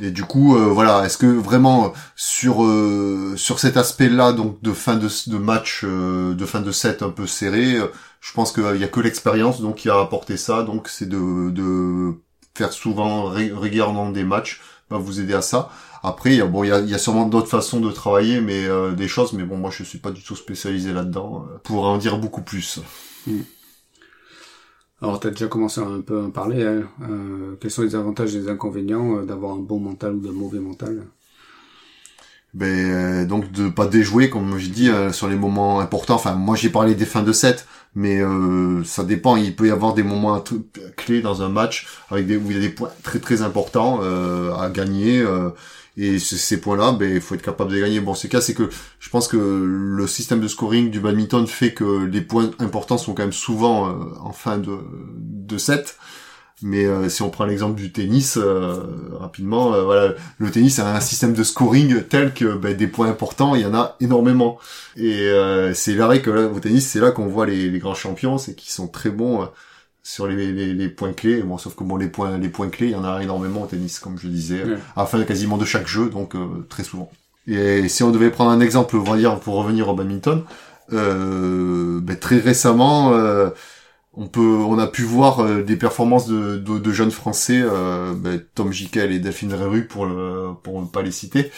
[0.00, 4.60] Et du coup, euh, voilà, est-ce que vraiment euh, sur euh, sur cet aspect-là, donc
[4.62, 7.78] de fin de, de match, de fin de set un peu serré,
[8.20, 10.62] je pense qu'il y a que l'expérience donc qui a apporté ça.
[10.62, 12.14] Donc c'est de de
[12.56, 15.70] faire souvent ré- régulièrement des matchs va vous aider à ça.
[16.02, 19.32] Après, bon, il y a, sûrement d'autres façons de travailler, mais des choses.
[19.32, 22.80] Mais bon, moi, je suis pas du tout spécialisé là-dedans pour en dire beaucoup plus.
[25.00, 26.64] Alors, t'as déjà commencé à un peu en parler.
[26.64, 26.88] Hein.
[27.02, 30.32] Euh, quels sont les avantages et les inconvénients euh, d'avoir un bon mental ou d'un
[30.32, 31.06] mauvais mental?
[32.54, 36.14] Ben euh, donc de pas déjouer comme j'ai dit euh, sur les moments importants.
[36.14, 39.36] Enfin moi j'ai parlé des fins de set, mais euh, ça dépend.
[39.36, 40.42] Il peut y avoir des moments
[40.96, 43.98] clés dans un match avec des où il y a des points très très importants
[44.02, 45.24] euh, à gagner.
[45.96, 48.00] Et ces points-là, ben il faut être capable de les gagner.
[48.00, 51.72] Bon, ce cas, c'est que je pense que le système de scoring du badminton fait
[51.72, 55.96] que les points importants sont quand même souvent euh, en fin de de set.
[56.62, 58.76] Mais euh, si on prend l'exemple du tennis, euh,
[59.18, 63.08] rapidement, euh, voilà, le tennis a un système de scoring tel que ben, des points
[63.08, 64.58] importants, il y en a énormément.
[64.96, 67.94] Et euh, c'est vrai que là, au tennis, c'est là qu'on voit les, les grands
[67.94, 69.46] champions, c'est qu'ils sont très bons euh,
[70.04, 71.42] sur les, les, les points clés.
[71.42, 73.66] Bon, sauf que bon, les points, les points clés, il y en a énormément au
[73.66, 74.78] tennis, comme je disais, Ouais.
[74.96, 77.10] à la fin quasiment de chaque jeu, donc euh, très souvent.
[77.48, 80.44] Et si on devait prendre un exemple, on va dire, pour revenir au badminton,
[80.92, 83.50] euh, ben, très récemment, euh,
[84.14, 88.14] on peut, on a pu voir euh, des performances de, de, de jeunes Français, euh,
[88.14, 91.50] ben, Tom Jikel et Delphine Réru pour le, pour ne pas les citer,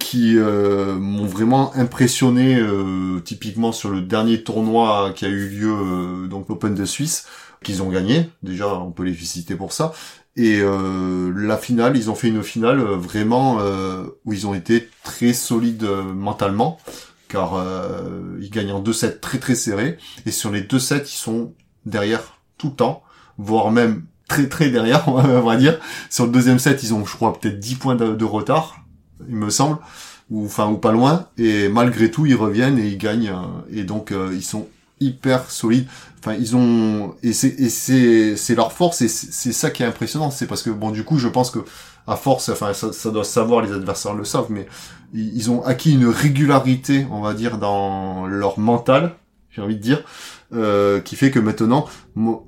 [0.00, 5.72] qui euh, m'ont vraiment impressionné, euh, typiquement sur le dernier tournoi qui a eu lieu,
[5.72, 7.26] euh, donc l'Open de Suisse,
[7.64, 8.30] qu'ils ont gagné.
[8.42, 9.92] Déjà, on peut les féliciter pour ça.
[10.36, 14.54] Et euh, la finale, ils ont fait une finale euh, vraiment euh, où ils ont
[14.54, 16.78] été très solides euh, mentalement,
[17.28, 19.96] car euh, ils gagnent en deux sets très très serrés.
[20.26, 21.52] Et sur les deux sets, ils sont
[21.86, 23.02] derrière tout le temps,
[23.38, 25.78] voire même très très derrière, on va, dire.
[26.10, 28.80] Sur le deuxième set, ils ont, je crois, peut-être 10 points de, de retard,
[29.28, 29.78] il me semble,
[30.30, 31.28] ou enfin ou pas loin.
[31.38, 33.28] Et malgré tout, ils reviennent et ils gagnent.
[33.28, 34.66] euh, et donc, euh, ils sont
[35.04, 35.86] hyper solides.
[36.20, 40.30] Enfin, ils ont et c'est c'est leur force et c'est ça qui est impressionnant.
[40.30, 41.60] C'est parce que bon, du coup, je pense que
[42.06, 44.66] à force, enfin, ça, ça doit savoir, les adversaires le savent, mais
[45.14, 49.14] ils, ont acquis une régularité, on va dire, dans leur mental.
[49.50, 50.02] J'ai envie de dire.
[50.52, 51.88] Euh, qui fait que maintenant,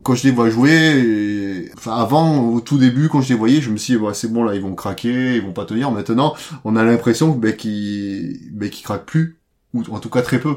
[0.03, 3.71] quand je les vois jouer, enfin avant, au tout début, quand je les voyais, je
[3.71, 5.90] me suis dit, ouais, c'est bon là, ils vont craquer, ils vont pas tenir.
[5.90, 9.40] Maintenant, on a l'impression ben, qu'ils ben, qu'ils craquent plus,
[9.75, 10.57] ou en tout cas très peu.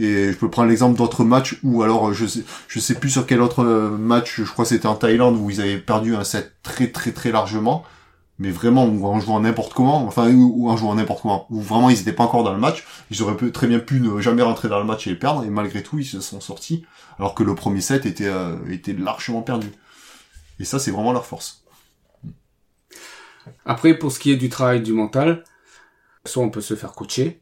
[0.00, 3.26] Et je peux prendre l'exemple d'autres matchs où alors je sais je sais plus sur
[3.26, 6.24] quel autre euh, match, je crois que c'était en Thaïlande où ils avaient perdu un
[6.24, 7.84] set très très très largement,
[8.38, 12.00] mais vraiment en jouant n'importe comment, enfin ou, en jouant n'importe comment, où vraiment ils
[12.00, 14.78] étaient pas encore dans le match, ils auraient très bien pu ne jamais rentrer dans
[14.78, 16.86] le match et perdre et malgré tout ils se sont sortis
[17.18, 19.68] alors que le premier set était euh, était largement perdu.
[20.60, 21.62] Et ça c'est vraiment leur force.
[23.66, 25.44] Après, pour ce qui est du travail du mental,
[26.24, 27.40] soit on peut se faire coacher,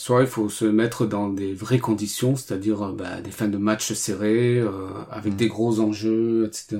[0.00, 3.58] soit il faut se mettre dans des vraies conditions, c'est-à-dire euh, bah, des fins de
[3.58, 5.36] match serrées, euh, avec Mm.
[5.36, 6.78] des gros enjeux, etc.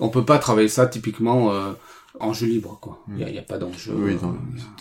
[0.00, 1.72] On peut pas travailler ça typiquement euh,
[2.18, 2.98] en jeu libre, quoi.
[3.12, 3.92] Il y, a, y a pas d'enjeu.
[3.96, 4.34] Oui, euh, non,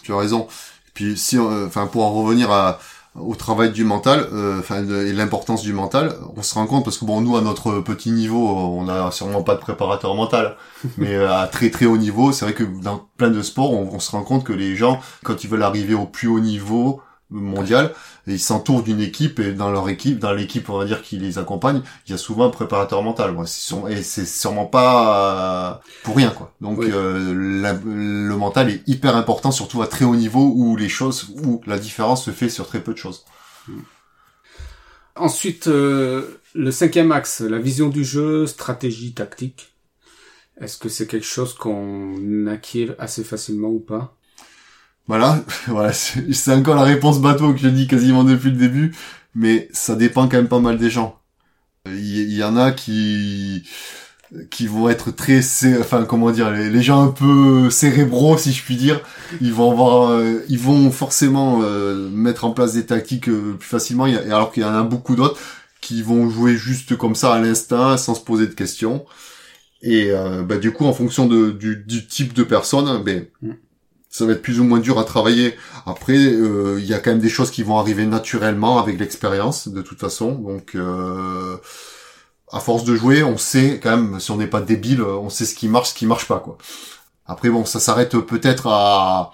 [0.04, 0.48] tu as raison.
[0.88, 2.80] Et puis si, euh, enfin pour en revenir à,
[3.20, 6.98] au travail du mental, euh, enfin et l'importance du mental, on se rend compte parce
[6.98, 10.56] que bon nous à notre petit niveau, on a sûrement pas de préparateur mental,
[10.98, 13.94] mais euh, à très très haut niveau, c'est vrai que dans plein de sports, on,
[13.94, 17.02] on, se rend compte que les gens quand ils veulent arriver au plus haut niveau
[17.34, 17.94] mondial,
[18.28, 21.38] ils s'entourent d'une équipe et dans leur équipe, dans l'équipe on va dire qui les
[21.38, 23.36] accompagne, il y a souvent un préparateur mental.
[23.90, 26.54] et c'est sûrement pas pour rien quoi.
[26.62, 31.30] Donc euh, le mental est hyper important, surtout à très haut niveau où les choses,
[31.44, 33.26] où la différence se fait sur très peu de choses.
[35.16, 39.76] Ensuite, euh, le cinquième axe, la vision du jeu, stratégie, tactique.
[40.60, 44.16] Est-ce que c'est quelque chose qu'on acquiert assez facilement ou pas?
[45.08, 48.96] Voilà, voilà, c'est encore la réponse bateau que je dis quasiment depuis le début,
[49.36, 51.20] mais ça dépend quand même pas mal des gens.
[51.86, 53.64] Il y, en a qui
[54.50, 55.42] qui vont être très,
[55.80, 59.02] enfin comment dire, les, gens un peu cérébraux si je puis dire,
[59.42, 63.68] ils vont avoir, euh, ils vont forcément euh, mettre en place des tactiques euh, plus
[63.68, 65.40] facilement, alors qu'il y en a beaucoup d'autres
[65.82, 69.06] qui vont jouer juste comme ça à l'instinct, sans se poser de questions.
[69.82, 70.14] Et
[70.48, 73.52] bah, du coup, en fonction de, du, du type de personne, ben, mm
[74.14, 75.58] ça va être plus ou moins dur à travailler.
[75.88, 79.68] Après, euh, il y a quand même des choses qui vont arriver naturellement avec l'expérience,
[79.68, 80.34] de toute façon.
[80.34, 81.58] Donc, euh,
[82.52, 85.46] à force de jouer, on sait quand même, si on n'est pas débile, on sait
[85.46, 86.60] ce qui marche, ce qui marche pas, quoi.
[87.26, 89.32] Après, bon, ça s'arrête peut-être à,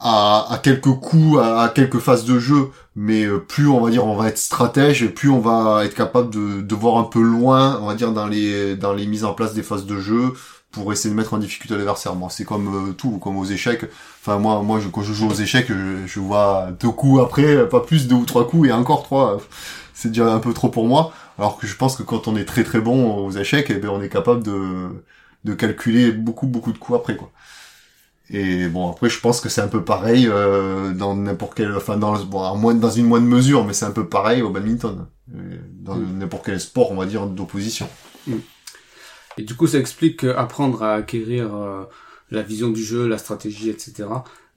[0.00, 4.16] à, quelques coups, à, quelques phases de jeu, mais euh, plus on va dire on
[4.16, 7.78] va être stratège, et plus on va être capable de, de voir un peu loin,
[7.80, 10.32] on va dire dans les dans les mises en place des phases de jeu,
[10.70, 12.14] pour essayer de mettre en difficulté l'adversaire.
[12.14, 13.84] Moi, c'est comme euh, tout, comme aux échecs.
[14.20, 17.80] Enfin, moi, moi, je, quand je joue aux échecs, je, vois deux coups après, pas
[17.80, 19.38] plus deux ou trois coups et encore trois.
[19.94, 21.12] C'est déjà un peu trop pour moi.
[21.38, 23.88] Alors que je pense que quand on est très très bon aux échecs, eh ben,
[23.90, 25.02] on est capable de,
[25.44, 27.30] de calculer beaucoup beaucoup de coups après, quoi.
[28.30, 31.96] Et bon, après, je pense que c'est un peu pareil euh, dans n'importe quel, enfin
[31.96, 35.96] dans, bon, moins, dans une moindre mesure, mais c'est un peu pareil au badminton, dans
[35.96, 36.18] mm.
[36.18, 37.88] n'importe quel sport, on va dire, d'opposition.
[38.26, 38.34] Mm.
[39.38, 41.84] Et du coup, ça explique qu'apprendre à acquérir euh,
[42.30, 44.08] la vision du jeu, la stratégie, etc.,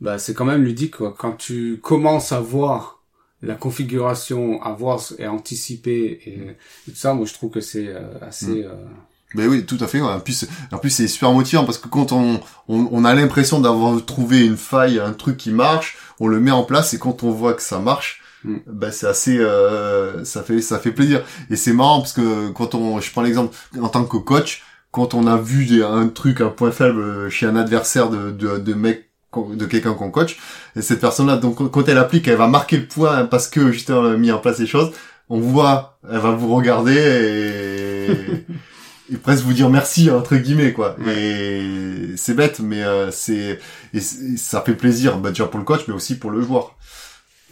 [0.01, 0.97] bah, c'est quand même ludique.
[0.97, 1.13] Quoi.
[1.17, 3.01] Quand tu commences à voir
[3.43, 7.87] la configuration, à voir et à anticiper et, tout ça, moi je trouve que c'est
[7.87, 8.47] euh, assez...
[8.47, 8.65] Mm.
[8.65, 8.85] Euh...
[9.33, 10.01] Ben oui, tout à fait.
[10.01, 14.03] En plus, en plus c'est super motivant parce que quand on, on, a l'impression d'avoir
[14.05, 17.31] trouvé une faille, un truc qui marche, on le met en place et quand on
[17.31, 18.57] voit que ça marche, mm.
[18.67, 21.23] ben c'est assez, euh, ça fait ça fait plaisir.
[21.49, 25.13] Et c'est marrant parce que quand on, je prends l'exemple en tant que coach, quand
[25.13, 29.11] on a vu un truc, un point faible chez un adversaire de, de, de mec
[29.55, 30.37] de quelqu'un qu'on coach,
[30.75, 34.05] et cette personne-là, donc quand elle applique, elle va marquer le point parce que justement
[34.05, 34.91] elle a mis en place les choses,
[35.29, 38.45] on voit, elle va vous regarder et,
[39.13, 40.97] et presque vous dire merci entre guillemets quoi.
[41.07, 43.59] Et c'est bête, mais euh, c'est
[43.93, 46.75] et, ça fait plaisir, bah, déjà pour le coach, mais aussi pour le joueur.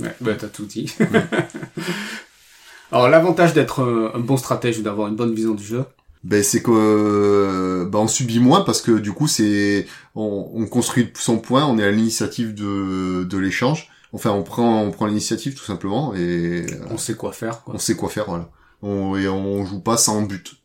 [0.02, 0.94] Ouais, bah t'as tout dit.
[2.92, 5.86] Alors l'avantage d'être un bon stratège ou d'avoir une bonne vision du jeu,
[6.24, 10.66] ben c'est que euh, ben on subit moins parce que du coup c'est on, on
[10.68, 13.90] construit son point, on est à l'initiative de, de l'échange.
[14.12, 17.64] Enfin, on prend on prend l'initiative tout simplement et on sait quoi faire.
[17.64, 17.76] Quoi.
[17.76, 18.50] On sait quoi faire, voilà.
[18.82, 20.56] On, et on joue pas sans but.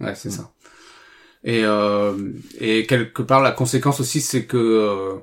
[0.00, 0.52] Ouais, c'est ça.
[1.44, 5.14] Et euh, et quelque part la conséquence aussi c'est que euh,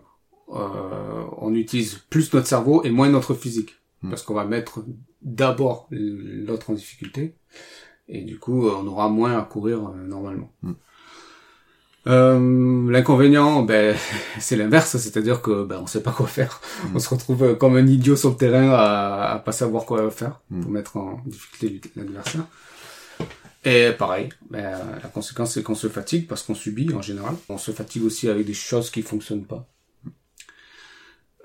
[0.50, 4.10] euh on utilise plus notre cerveau et moins notre physique hmm.
[4.10, 4.84] parce qu'on va mettre
[5.22, 7.36] d'abord l'autre en difficulté
[8.10, 10.52] et du coup on aura moins à courir euh, normalement.
[10.62, 10.72] Mm.
[12.08, 13.96] Euh, L'inconvénient, ben,
[14.40, 16.62] c'est l'inverse, c'est-à-dire que ben, on sait pas quoi faire.
[16.86, 16.96] Mm.
[16.96, 20.10] On se retrouve euh, comme un idiot sur le terrain à, à pas savoir quoi
[20.10, 20.62] faire mm.
[20.62, 22.46] pour mettre en difficulté l'adversaire.
[23.66, 27.36] Et pareil, ben, la conséquence c'est qu'on se fatigue parce qu'on subit en général.
[27.50, 29.68] On se fatigue aussi avec des choses qui fonctionnent pas.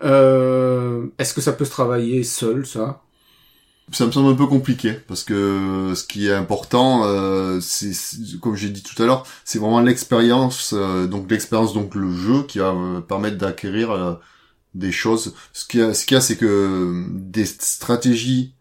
[0.05, 3.03] Euh, Est-ce que ça peut se travailler seul, ça?
[3.91, 7.93] Ça me semble un peu compliqué parce que ce qui est important, euh, c'est
[8.41, 12.45] comme j'ai dit tout à l'heure, c'est vraiment l'expérience, euh, donc l'expérience, donc le jeu
[12.45, 14.15] qui va euh, permettre d'acquérir euh,
[14.75, 15.35] des choses.
[15.53, 18.55] Ce qu'il y a, ce qu'il y a, c'est que des stratégies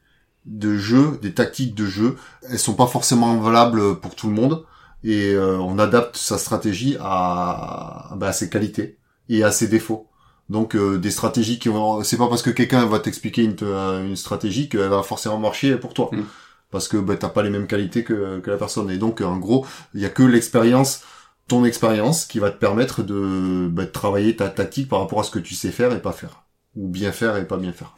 [0.45, 2.17] de jeu, des tactiques de jeu,
[2.49, 4.65] elles sont pas forcément valables pour tout le monde
[5.03, 8.97] et on adapte sa stratégie à, bah, à ses qualités
[9.29, 10.10] et à ses défauts.
[10.51, 14.05] Donc euh, des stratégies qui vont, c'est pas parce que quelqu'un va t'expliquer une, euh,
[14.05, 16.25] une stratégie qu'elle va forcément marcher pour toi, mm.
[16.71, 18.91] parce que bah, t'as pas les mêmes qualités que, que la personne.
[18.91, 21.03] Et donc en gros, il y a que l'expérience,
[21.47, 25.23] ton expérience, qui va te permettre de, bah, de travailler ta tactique par rapport à
[25.23, 26.43] ce que tu sais faire et pas faire,
[26.75, 27.95] ou bien faire et pas bien faire.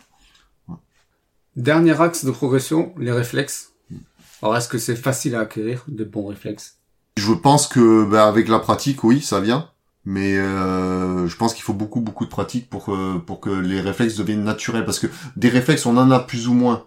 [1.56, 3.74] Dernier axe de progression, les réflexes.
[4.44, 6.78] Alors est-ce que c'est facile à acquérir de bons réflexes?
[7.18, 9.73] Je pense que bah, avec la pratique, oui, ça vient.
[10.06, 12.96] Mais euh, je pense qu'il faut beaucoup beaucoup de pratique pour
[13.26, 16.54] pour que les réflexes deviennent naturels parce que des réflexes on en a plus ou
[16.54, 16.86] moins.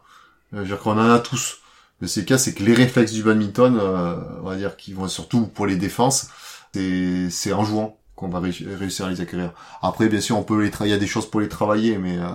[0.52, 1.58] Euh, je veux dire qu'on en a tous.
[2.00, 4.92] Mais c'est le cas, c'est que les réflexes du badminton, euh, on va dire, qui
[4.92, 6.28] vont surtout pour les défenses,
[6.74, 9.52] c'est c'est en jouant qu'on va réussir à les acquérir.
[9.82, 12.18] Après, bien sûr, on peut les il y a des choses pour les travailler, mais
[12.18, 12.28] euh,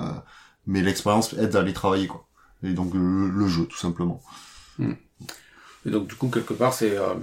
[0.67, 2.27] mais l'expérience aide à les travailler quoi.
[2.63, 4.21] Et donc le, jeu tout simplement.
[4.77, 4.93] Hmm.
[5.85, 7.13] Et donc du coup quelque part c'est euh,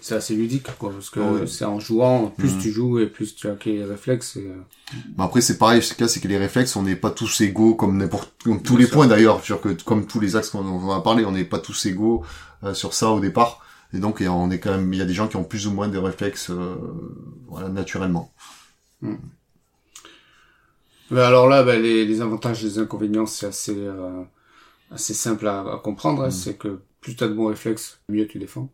[0.00, 2.58] c'est assez ludique quoi parce que c'est en jouant plus hmm.
[2.58, 4.36] tu joues et plus tu as les réflexes.
[4.36, 4.46] Et...
[4.46, 7.40] Euh, mais après c'est pareil, ce cas c'est que les réflexes on n'est pas tous
[7.40, 11.00] égaux comme n'importe comme tous les points d'ailleurs, que comme tous les axes qu'on a
[11.00, 12.24] parlé, on n'est pas tous égaux
[12.64, 13.64] euh, sur ça au départ.
[13.94, 15.72] Et donc on est quand même il y a des gens qui ont plus ou
[15.72, 16.50] moins des réflexes
[17.48, 18.32] voilà naturellement.
[19.00, 19.16] Hmm.
[21.10, 24.22] Ben alors là, ben les, les, avantages et les inconvénients, c'est assez euh,
[24.90, 26.22] assez simple à, à comprendre.
[26.22, 26.28] Hein.
[26.28, 26.32] Mm.
[26.32, 28.70] C'est que plus tu as de bons réflexes, mieux tu défends.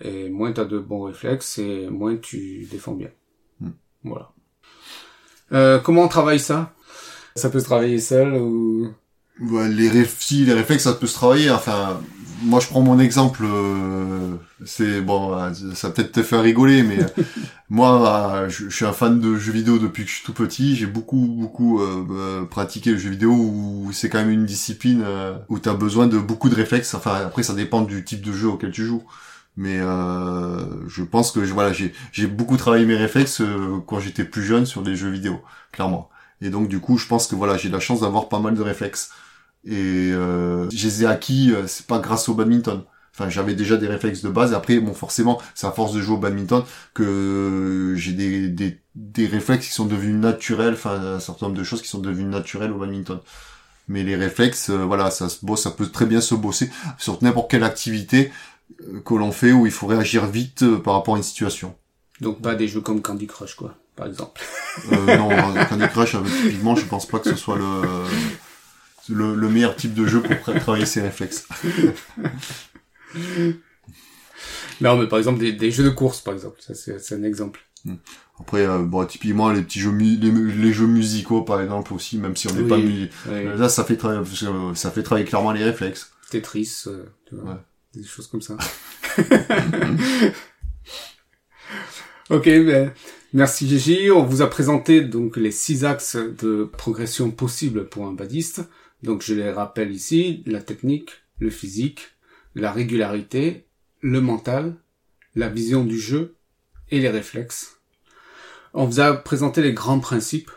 [0.00, 3.10] Et moins tu as de bons réflexes, et moins tu défends bien.
[3.60, 3.70] Mm.
[4.04, 4.32] Voilà.
[5.52, 6.72] Euh, comment on travaille ça?
[7.36, 8.88] Ça peut se travailler seul ou?
[9.40, 11.50] Ouais, les, les réflexes, ça peut se travailler.
[11.50, 12.00] Enfin,
[12.42, 15.36] moi je prends mon exemple, euh, c'est bon,
[15.74, 16.98] ça peut-être te faire rigoler, mais
[17.70, 20.76] moi je, suis un fan de jeux vidéo depuis que je suis tout petit.
[20.76, 25.04] J'ai beaucoup beaucoup euh, euh, pratiqué le jeu vidéo où c'est quand même une discipline
[25.48, 26.94] où tu as besoin de beaucoup de réflexes.
[26.94, 29.02] Enfin après ça dépend du type de jeu auquel tu joues.
[29.56, 33.42] Mais je pense que voilà j'ai j'ai beaucoup travaillé mes réflexes
[33.86, 35.42] quand j'étais plus jeune sur des jeux vidéo,
[35.72, 36.08] clairement.
[36.40, 38.62] Et donc du coup je pense que voilà j'ai la chance d'avoir pas mal de
[38.62, 39.10] réflexes.
[39.64, 42.82] Et euh, je les ai acquis euh, c'est pas grâce au badminton.
[43.14, 44.54] Enfin j'avais déjà des réflexes de base.
[44.54, 49.26] Après bon forcément c'est à force de jouer au badminton que j'ai des, des, des
[49.26, 50.74] réflexes qui sont devenus naturels.
[50.74, 53.20] Enfin un certain nombre de choses qui sont devenues naturelles au badminton.
[53.88, 57.22] Mais les réflexes euh, voilà ça se bosse ça peut très bien se bosser sur
[57.22, 58.32] n'importe quelle activité.
[58.32, 58.51] euh,
[59.04, 61.74] que l'on fait où il faut réagir vite par rapport à une situation
[62.20, 64.42] donc pas des jeux comme Candy Crush quoi par exemple
[64.92, 65.30] euh, non
[65.68, 67.82] Candy Crush typiquement je pense pas que ce soit le
[69.08, 71.46] le, le meilleur type de jeu pour travailler ses réflexes.
[74.80, 77.60] non, mais par exemple des, des, jeux de course, par exemple, ça c'est un exemple.
[77.84, 77.96] Hmm.
[78.40, 82.36] Après, euh, bon, typiquement les petits jeux, les, les, jeux musicaux, par exemple aussi, même
[82.36, 83.10] si on n'est pas oui.
[83.56, 83.98] là, ça fait
[84.74, 86.12] ça fait travailler clairement les réflexes.
[86.30, 87.58] Tetris, euh, tu vois, ouais.
[87.94, 88.56] Des choses comme ça.
[92.30, 92.92] ok, ben,
[93.34, 94.10] Merci Gigi.
[94.10, 98.60] On vous a présenté donc les six axes de progression possibles pour un badiste.
[99.02, 102.10] Donc je les rappelle ici, la technique, le physique,
[102.54, 103.66] la régularité,
[104.02, 104.74] le mental,
[105.34, 106.36] la vision du jeu
[106.90, 107.78] et les réflexes.
[108.74, 110.50] On vous a présenté les grands principes.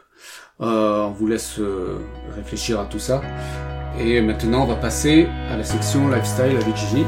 [0.59, 1.99] Euh, on vous laisse euh,
[2.35, 3.21] réfléchir à tout ça.
[3.99, 7.05] Et maintenant, on va passer à la section lifestyle avec Gigi.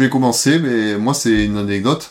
[0.00, 2.10] Je vais commencer, mais moi c'est une anecdote.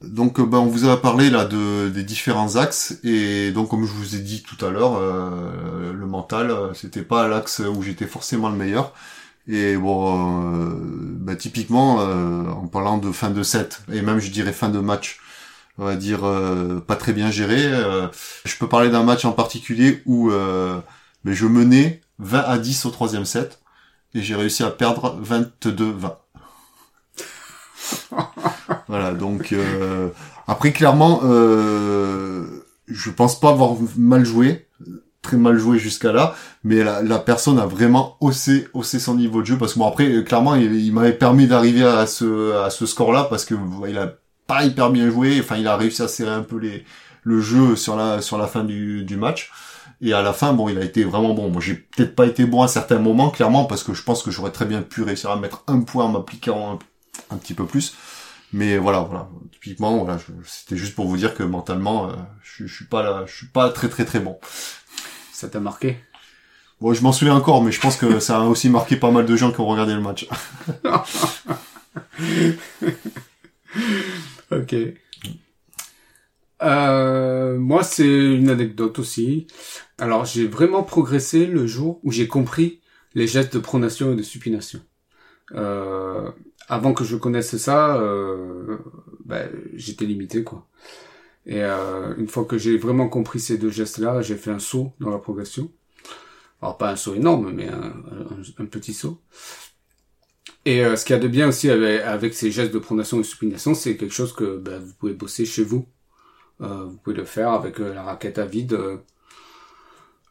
[0.00, 3.90] Donc ben, on vous a parlé là de des différents axes et donc comme je
[3.90, 8.06] vous ai dit tout à l'heure, euh, le mental euh, c'était pas l'axe où j'étais
[8.06, 8.92] forcément le meilleur.
[9.48, 10.70] Et bon,
[11.18, 15.18] ben, typiquement en parlant de fin de set et même je dirais fin de match,
[15.78, 16.20] on va dire
[16.86, 17.60] pas très bien géré.
[18.44, 20.82] je peux parler d'un match en particulier où ben,
[21.24, 23.58] je menais 20 à 10 au troisième set
[24.14, 26.12] et j'ai réussi à perdre 22-20.
[28.88, 30.08] voilà, donc euh,
[30.46, 34.68] après clairement, euh, je pense pas avoir mal joué,
[35.22, 36.34] très mal joué jusqu'à là,
[36.64, 40.24] mais la, personne a vraiment haussé, haussé son niveau de jeu parce que bon après
[40.24, 43.54] clairement il, m'avait permis d'arriver à ce score là parce que
[43.88, 44.14] il a
[44.46, 46.84] pas hyper bien joué, enfin il a réussi à serrer un peu les
[47.24, 49.50] le jeu sur la fin du, du match.
[50.00, 51.50] Et à la fin, bon, il a été vraiment bon.
[51.50, 54.30] Moi, j'ai peut-être pas été bon à certains moments, clairement, parce que je pense que
[54.30, 56.78] j'aurais très bien pu réussir à mettre un point en m'appliquant
[57.30, 57.94] un petit peu plus.
[58.52, 59.28] Mais voilà, voilà.
[59.52, 62.12] Typiquement, voilà, c'était juste pour vous dire que mentalement, euh,
[62.42, 64.38] je, je, suis pas là, je suis pas très très très bon.
[65.32, 65.98] Ça t'a marqué?
[66.80, 69.24] Bon, je m'en souviens encore, mais je pense que ça a aussi marqué pas mal
[69.24, 70.28] de gens qui ont regardé le match.
[74.50, 74.74] ok.
[76.62, 79.46] Euh, moi, c'est une anecdote aussi.
[79.98, 82.80] Alors, j'ai vraiment progressé le jour où j'ai compris
[83.14, 84.80] les gestes de pronation et de supination.
[85.52, 86.30] Euh,
[86.68, 88.78] avant que je connaisse ça, euh,
[89.24, 90.66] ben, j'étais limité quoi.
[91.46, 94.92] Et euh, une fois que j'ai vraiment compris ces deux gestes-là, j'ai fait un saut
[94.98, 95.70] dans la progression.
[96.60, 99.20] Alors pas un saut énorme, mais un, petit saut.
[100.64, 103.24] Et euh, ce qu'il y a de bien aussi avec, ces gestes de pronation et
[103.24, 105.86] supination, c'est quelque chose que ben, vous pouvez bosser chez vous.
[106.62, 108.72] euh, vous pouvez le faire avec euh, la raquette à vide.
[108.74, 108.96] euh,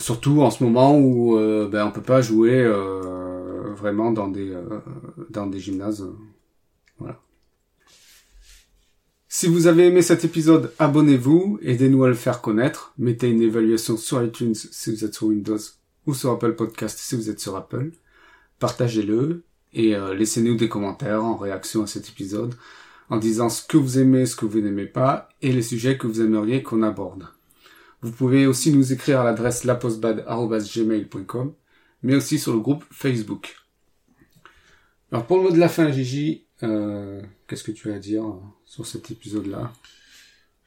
[0.01, 1.37] surtout en ce moment où
[1.71, 3.34] ben, on peut pas jouer euh,
[3.75, 4.79] vraiment dans des euh,
[5.29, 6.07] dans des gymnases.
[6.97, 7.21] voilà.
[9.27, 13.97] Si vous avez aimé cet épisode, abonnez-vous, aidez-nous à le faire connaître, mettez une évaluation
[13.97, 15.57] sur iTunes si vous êtes sur Windows
[16.07, 17.91] ou sur Apple Podcast si vous êtes sur Apple.
[18.59, 22.55] Partagez-le et euh, laissez-nous des commentaires en réaction à cet épisode
[23.09, 26.07] en disant ce que vous aimez, ce que vous n'aimez pas et les sujets que
[26.07, 27.27] vous aimeriez qu'on aborde.
[28.01, 31.53] Vous pouvez aussi nous écrire à l'adresse lapostbad.gmail.com
[32.03, 33.64] mais aussi sur le groupe Facebook.
[35.15, 38.25] Alors pour le mot de la fin, Gigi, euh, qu'est-ce que tu as à dire
[38.25, 38.33] euh,
[38.65, 39.71] sur cet épisode-là?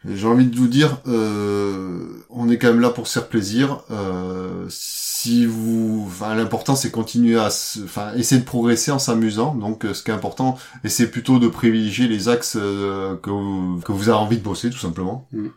[0.06, 3.82] J'ai envie de vous dire, euh, on est quand même là pour se faire plaisir.
[3.90, 9.54] Euh, si vous, enfin, l'important c'est continuer à, se- enfin, essayer de progresser en s'amusant.
[9.54, 13.82] Donc, euh, ce qui est important, c'est plutôt de privilégier les axes euh, que vous,
[13.84, 15.48] que vous avez envie de bosser, tout simplement, Mm.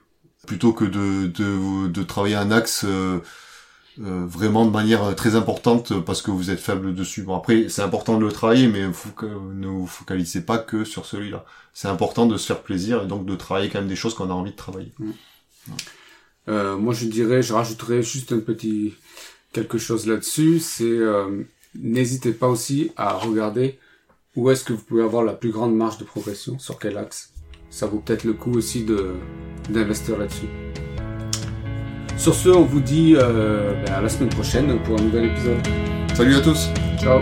[0.48, 2.84] plutôt que de, de, de travailler un axe.
[4.02, 7.24] Euh, euh, vraiment de manière très importante parce que vous êtes faible dessus.
[7.24, 10.84] Bon après c'est important de le travailler mais faut que, ne vous focalisez pas que
[10.84, 11.46] sur celui-là.
[11.74, 14.30] C'est important de se faire plaisir et donc de travailler quand même des choses qu'on
[14.30, 14.92] a envie de travailler.
[16.50, 18.94] Euh, moi, je dirais, je rajouterais juste un petit
[19.54, 20.60] quelque chose là-dessus.
[20.60, 21.44] C'est euh,
[21.76, 23.80] n'hésitez pas aussi à regarder
[24.36, 27.34] où est-ce que vous pouvez avoir la plus grande marge de progression, sur quel axe.
[27.70, 29.14] Ça vaut peut-être le coup aussi de
[29.70, 30.71] d'investir là-dessus.
[32.22, 35.58] Sur ce, on vous dit euh, ben, à la semaine prochaine pour un nouvel épisode.
[36.14, 36.70] Salut à tous
[37.00, 37.20] Ciao